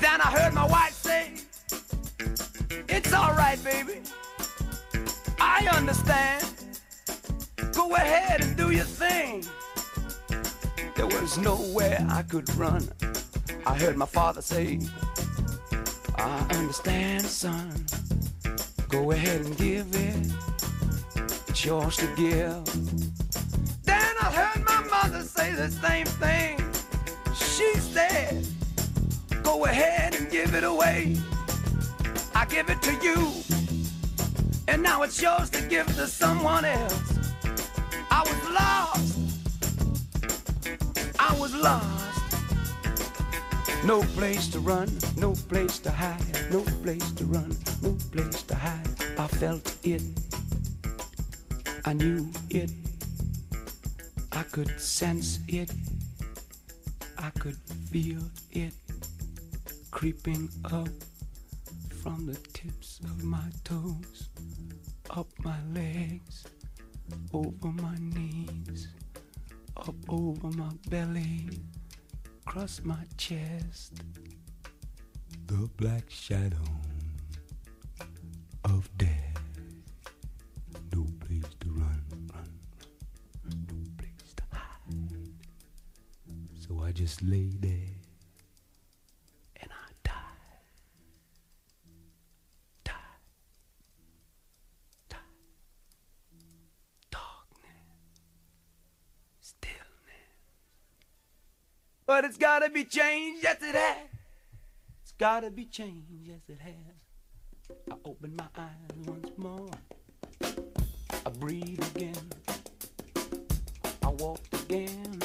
Then 0.00 0.20
I 0.20 0.30
heard 0.30 0.54
my 0.54 0.66
wife 0.66 0.94
say, 0.94 1.32
It's 2.88 3.12
alright, 3.12 3.62
baby. 3.64 4.00
I 5.40 5.68
understand. 5.72 6.44
Go 7.72 7.94
ahead 7.94 8.42
and 8.42 8.56
do 8.56 8.70
your 8.70 8.84
thing. 8.84 9.44
There 10.98 11.06
was 11.06 11.38
nowhere 11.38 12.04
I 12.10 12.22
could 12.22 12.52
run. 12.56 12.82
I 13.64 13.78
heard 13.78 13.96
my 13.96 14.04
father 14.04 14.42
say, 14.42 14.80
I 16.16 16.44
understand, 16.50 17.24
son. 17.24 17.86
Go 18.88 19.12
ahead 19.12 19.42
and 19.42 19.56
give 19.56 19.86
it. 19.94 20.32
It's 21.46 21.64
yours 21.64 21.96
to 21.98 22.06
give. 22.16 22.64
Then 23.84 24.14
I 24.20 24.28
heard 24.32 24.64
my 24.64 24.82
mother 24.90 25.22
say 25.22 25.52
the 25.52 25.70
same 25.70 26.06
thing. 26.06 26.58
She 27.32 27.78
said, 27.78 28.44
Go 29.44 29.66
ahead 29.66 30.16
and 30.16 30.28
give 30.28 30.56
it 30.56 30.64
away. 30.64 31.16
I 32.34 32.44
give 32.46 32.70
it 32.70 32.82
to 32.82 32.92
you. 32.94 33.30
And 34.66 34.82
now 34.82 35.02
it's 35.02 35.22
yours 35.22 35.48
to 35.50 35.62
give 35.62 35.86
to 35.94 36.08
someone 36.08 36.64
else. 36.64 37.18
I 38.10 38.22
was 38.26 38.50
lost. 38.50 39.17
I 41.28 41.38
was 41.38 41.54
lost. 41.54 42.34
No 43.84 44.00
place 44.16 44.48
to 44.48 44.60
run, 44.60 44.88
no 45.16 45.34
place 45.34 45.78
to 45.80 45.90
hide, 45.90 46.50
no 46.50 46.62
place 46.82 47.12
to 47.12 47.24
run, 47.26 47.54
no 47.82 47.96
place 48.12 48.42
to 48.44 48.54
hide. 48.54 48.88
I 49.18 49.26
felt 49.26 49.76
it. 49.84 50.02
I 51.84 51.92
knew 51.92 52.30
it. 52.48 52.70
I 54.32 54.42
could 54.44 54.80
sense 54.80 55.40
it. 55.48 55.70
I 57.18 57.30
could 57.38 57.58
feel 57.90 58.22
it 58.52 58.72
creeping 59.90 60.48
up 60.64 60.88
from 62.02 62.24
the 62.24 62.36
tips 62.52 63.00
of 63.04 63.22
my 63.22 63.50
toes, 63.64 64.28
up 65.10 65.28
my 65.40 65.58
legs, 65.74 66.44
over 67.34 67.68
my 67.68 67.96
knees, 67.98 68.88
up 69.78 69.94
over 70.08 70.48
my 70.56 70.70
belly, 70.88 71.48
across 72.46 72.80
my 72.84 73.04
chest. 73.16 73.94
The 75.46 75.68
black 75.76 76.04
shadow 76.08 76.56
of 78.64 78.88
death. 78.98 79.40
No 80.92 81.06
place 81.20 81.54
to 81.60 81.70
run, 81.70 82.02
run, 82.34 82.58
no 83.44 83.76
place 83.96 84.34
to 84.36 84.42
hide. 84.52 85.28
So 86.58 86.82
I 86.82 86.92
just 86.92 87.22
lay 87.22 87.50
there 87.60 87.94
and 89.62 89.70
I 89.70 89.90
die, 90.04 90.12
die, 92.84 92.92
die. 95.08 95.16
Darkness, 97.10 98.22
stillness. 99.40 99.78
But 102.18 102.24
it's 102.24 102.36
gotta 102.36 102.68
be 102.68 102.82
changed, 102.82 103.44
yes 103.44 103.58
it 103.62 103.76
has. 103.76 104.08
It's 105.02 105.12
gotta 105.12 105.52
be 105.52 105.66
changed, 105.66 106.10
yes 106.24 106.40
it 106.48 106.58
has. 106.58 107.76
I 107.92 107.94
open 108.04 108.34
my 108.34 108.48
eyes 108.56 109.06
once 109.06 109.30
more. 109.36 109.70
I 110.42 111.30
breathe 111.38 111.80
again. 111.94 112.16
I 114.02 114.08
walked 114.08 114.52
again. 114.64 115.22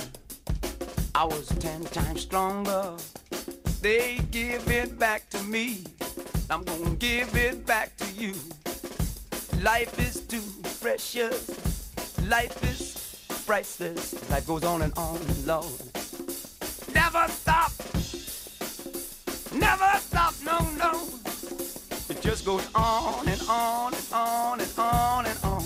I 1.16 1.24
was 1.24 1.48
ten 1.58 1.84
times 1.86 2.22
stronger. 2.22 2.94
They 3.82 4.20
give 4.30 4.70
it 4.70 5.00
back 5.00 5.28
to 5.32 5.42
me. 5.46 5.86
I'm 6.52 6.64
gonna 6.64 6.92
give 6.98 7.36
it 7.36 7.66
back 7.66 7.98
to 7.98 8.06
you. 8.12 8.36
Life 9.64 9.98
is 9.98 10.22
too 10.28 10.44
precious. 10.80 11.90
Life 12.28 12.64
is 12.70 13.26
priceless. 13.48 14.30
Life 14.30 14.46
goes 14.46 14.64
on 14.64 14.84
and 14.84 14.96
on, 14.96 15.20
Lord. 15.48 15.93
Never 17.14 17.32
stop. 17.32 17.72
Never 19.54 20.00
stop, 20.00 20.34
no, 20.44 20.58
no. 20.78 21.08
It 22.10 22.20
just 22.24 22.44
goes 22.44 22.68
on 22.74 23.28
and 23.28 23.42
on 23.48 23.94
and 23.94 24.08
on 24.12 24.60
and 24.60 24.74
on 24.80 25.26
and 25.28 25.40
on. 25.44 25.64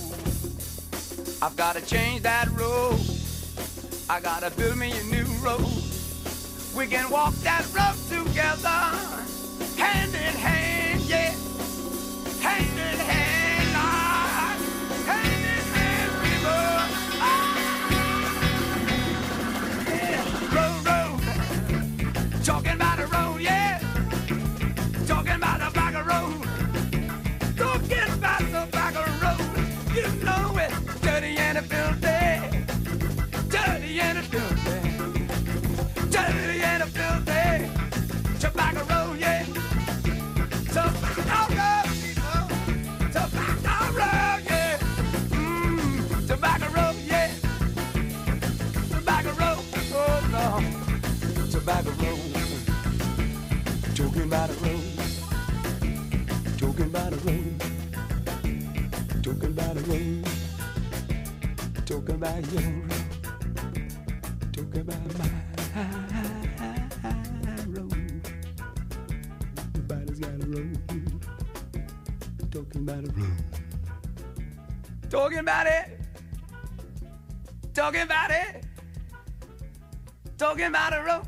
I've 1.42 1.56
gotta 1.56 1.80
change 1.86 2.24
that 2.24 2.50
road. 2.52 3.00
I 4.10 4.20
gotta 4.20 4.52
build 4.58 4.78
me 4.78 4.92
a 4.92 5.04
new 5.04 5.24
road. 5.42 5.72
We 6.76 6.86
can 6.86 7.10
walk 7.10 7.34
that 7.36 7.66
road 7.74 7.96
together, 8.10 8.68
hand 9.78 10.14
in 10.16 10.36
hand, 10.36 10.57
about 56.98 57.14
a 57.14 57.18
road. 57.18 57.62
Talking 59.22 59.50
about 59.50 59.78
a 59.78 59.82
road. 59.82 60.28
Talking 61.86 62.16
about 62.16 62.52
your 62.52 62.62
road. 62.64 62.92
Talking 64.52 64.82
about 64.82 65.20
my 65.20 65.30
road. 67.68 67.94
Everybody's 69.76 70.20
got 70.20 70.44
a 70.44 70.48
road. 70.48 70.80
Talking 72.52 72.82
about 72.82 73.04
a 73.04 73.12
road. 73.12 73.44
Talking 75.10 75.40
about 75.40 75.68
it. 75.68 76.00
Talking 77.76 78.02
about 78.02 78.32
it. 78.32 78.66
Talking 80.38 80.66
about 80.66 80.94
a 80.94 81.04
road. 81.04 81.27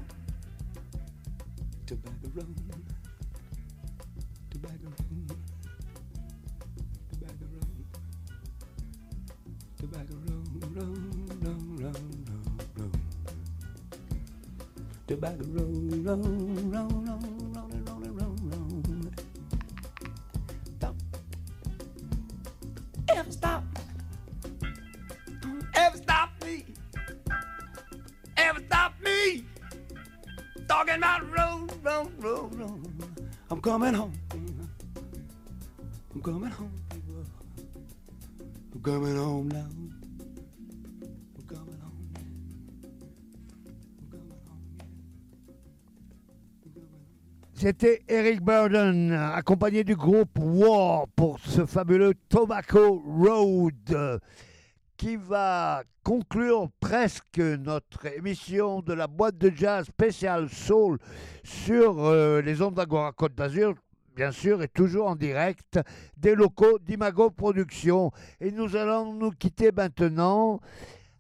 C'était 47.60 48.02
Eric 48.08 48.42
Burden, 48.42 49.12
accompagné 49.12 49.84
du 49.84 49.94
groupe 49.94 50.40
War 50.40 51.10
pour 51.14 51.40
ce 51.40 51.66
fabuleux 51.66 52.14
Tobacco 52.30 53.04
Road, 53.06 54.22
qui 54.96 55.18
va 55.18 55.84
conclure 56.02 56.70
presque 56.80 57.38
notre 57.38 58.06
émission 58.16 58.80
de 58.82 58.94
la 58.94 59.08
boîte 59.08 59.38
de 59.38 59.52
jazz 59.54 59.88
spéciale 59.88 60.48
Soul 60.48 61.00
sur 61.44 62.00
euh, 62.00 62.42
les 62.42 62.62
ondes 62.62 62.76
d'Agora 62.76 63.12
Côte 63.12 63.36
d'Azur. 63.36 63.76
Bien 64.20 64.34
sûr, 64.34 64.62
et 64.62 64.68
toujours 64.68 65.08
en 65.08 65.16
direct 65.16 65.80
des 66.18 66.36
locaux 66.36 66.78
d'Imago 66.78 67.30
Productions. 67.30 68.12
Et 68.42 68.52
nous 68.52 68.76
allons 68.76 69.14
nous 69.14 69.32
quitter 69.32 69.72
maintenant 69.72 70.60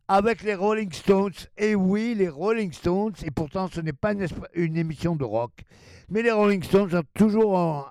avec 0.09 0.43
les 0.43 0.53
Rolling 0.53 0.91
Stones. 0.91 1.31
Et 1.57 1.75
oui, 1.75 2.13
les 2.13 2.27
Rolling 2.27 2.73
Stones, 2.73 3.13
et 3.23 3.31
pourtant 3.31 3.69
ce 3.69 3.79
n'est 3.79 3.93
pas 3.93 4.11
une, 4.53 4.75
émission 4.75 5.15
de 5.15 5.23
rock, 5.23 5.61
mais 6.09 6.21
les 6.21 6.31
Rolling 6.31 6.61
Stones 6.61 6.93
ont 6.93 7.03
toujours 7.13 7.89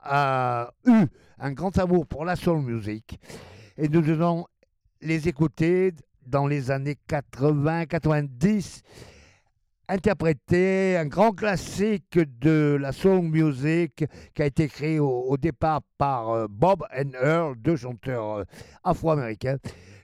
eu 0.84 1.06
un 1.38 1.52
grand 1.52 1.78
amour 1.78 2.06
pour 2.06 2.26
la 2.26 2.36
soul 2.36 2.60
music. 2.60 3.18
Et 3.78 3.88
nous 3.88 4.06
allons 4.10 4.44
les 5.00 5.26
écouter 5.26 5.94
dans 6.26 6.46
les 6.46 6.70
années 6.70 6.98
80-90, 7.08 8.82
interpréter 9.88 10.96
un 10.96 11.06
grand 11.06 11.32
classique 11.32 12.18
de 12.40 12.76
la 12.80 12.92
soul 12.92 13.22
music 13.22 14.04
qui 14.34 14.42
a 14.42 14.46
été 14.46 14.68
créé 14.68 14.98
au, 15.00 15.36
départ 15.36 15.80
par 15.96 16.30
euh, 16.30 16.46
Bob 16.48 16.84
and 16.96 17.12
Earl, 17.22 17.56
deux 17.56 17.76
chanteurs 17.76 18.38
euh, 18.38 18.44
afro-américains. 18.84 19.56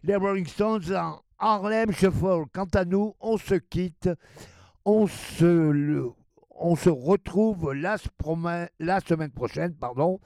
Les 0.03 0.17
Rolling 0.17 0.47
Stones 0.47 0.95
en 0.95 1.21
Harlem 1.39 1.93
Shuffle. 1.93 2.45
Quant 2.53 2.69
à 2.75 2.85
nous, 2.85 3.15
on 3.21 3.37
se 3.37 3.55
quitte, 3.55 4.09
on 4.85 5.07
se, 5.07 5.45
le- 5.71 6.11
on 6.51 6.77
se 6.77 6.91
retrouve 6.91 7.73
la 7.75 7.97
semaine 7.99 9.31
prochaine, 9.31 9.75
pardon, 9.75 10.21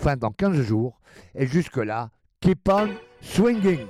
enfin 0.00 0.16
dans 0.16 0.30
15 0.30 0.60
jours. 0.62 1.00
Et 1.34 1.46
jusque-là, 1.46 2.10
keep 2.40 2.68
on 2.68 2.88
swinging. 3.20 3.86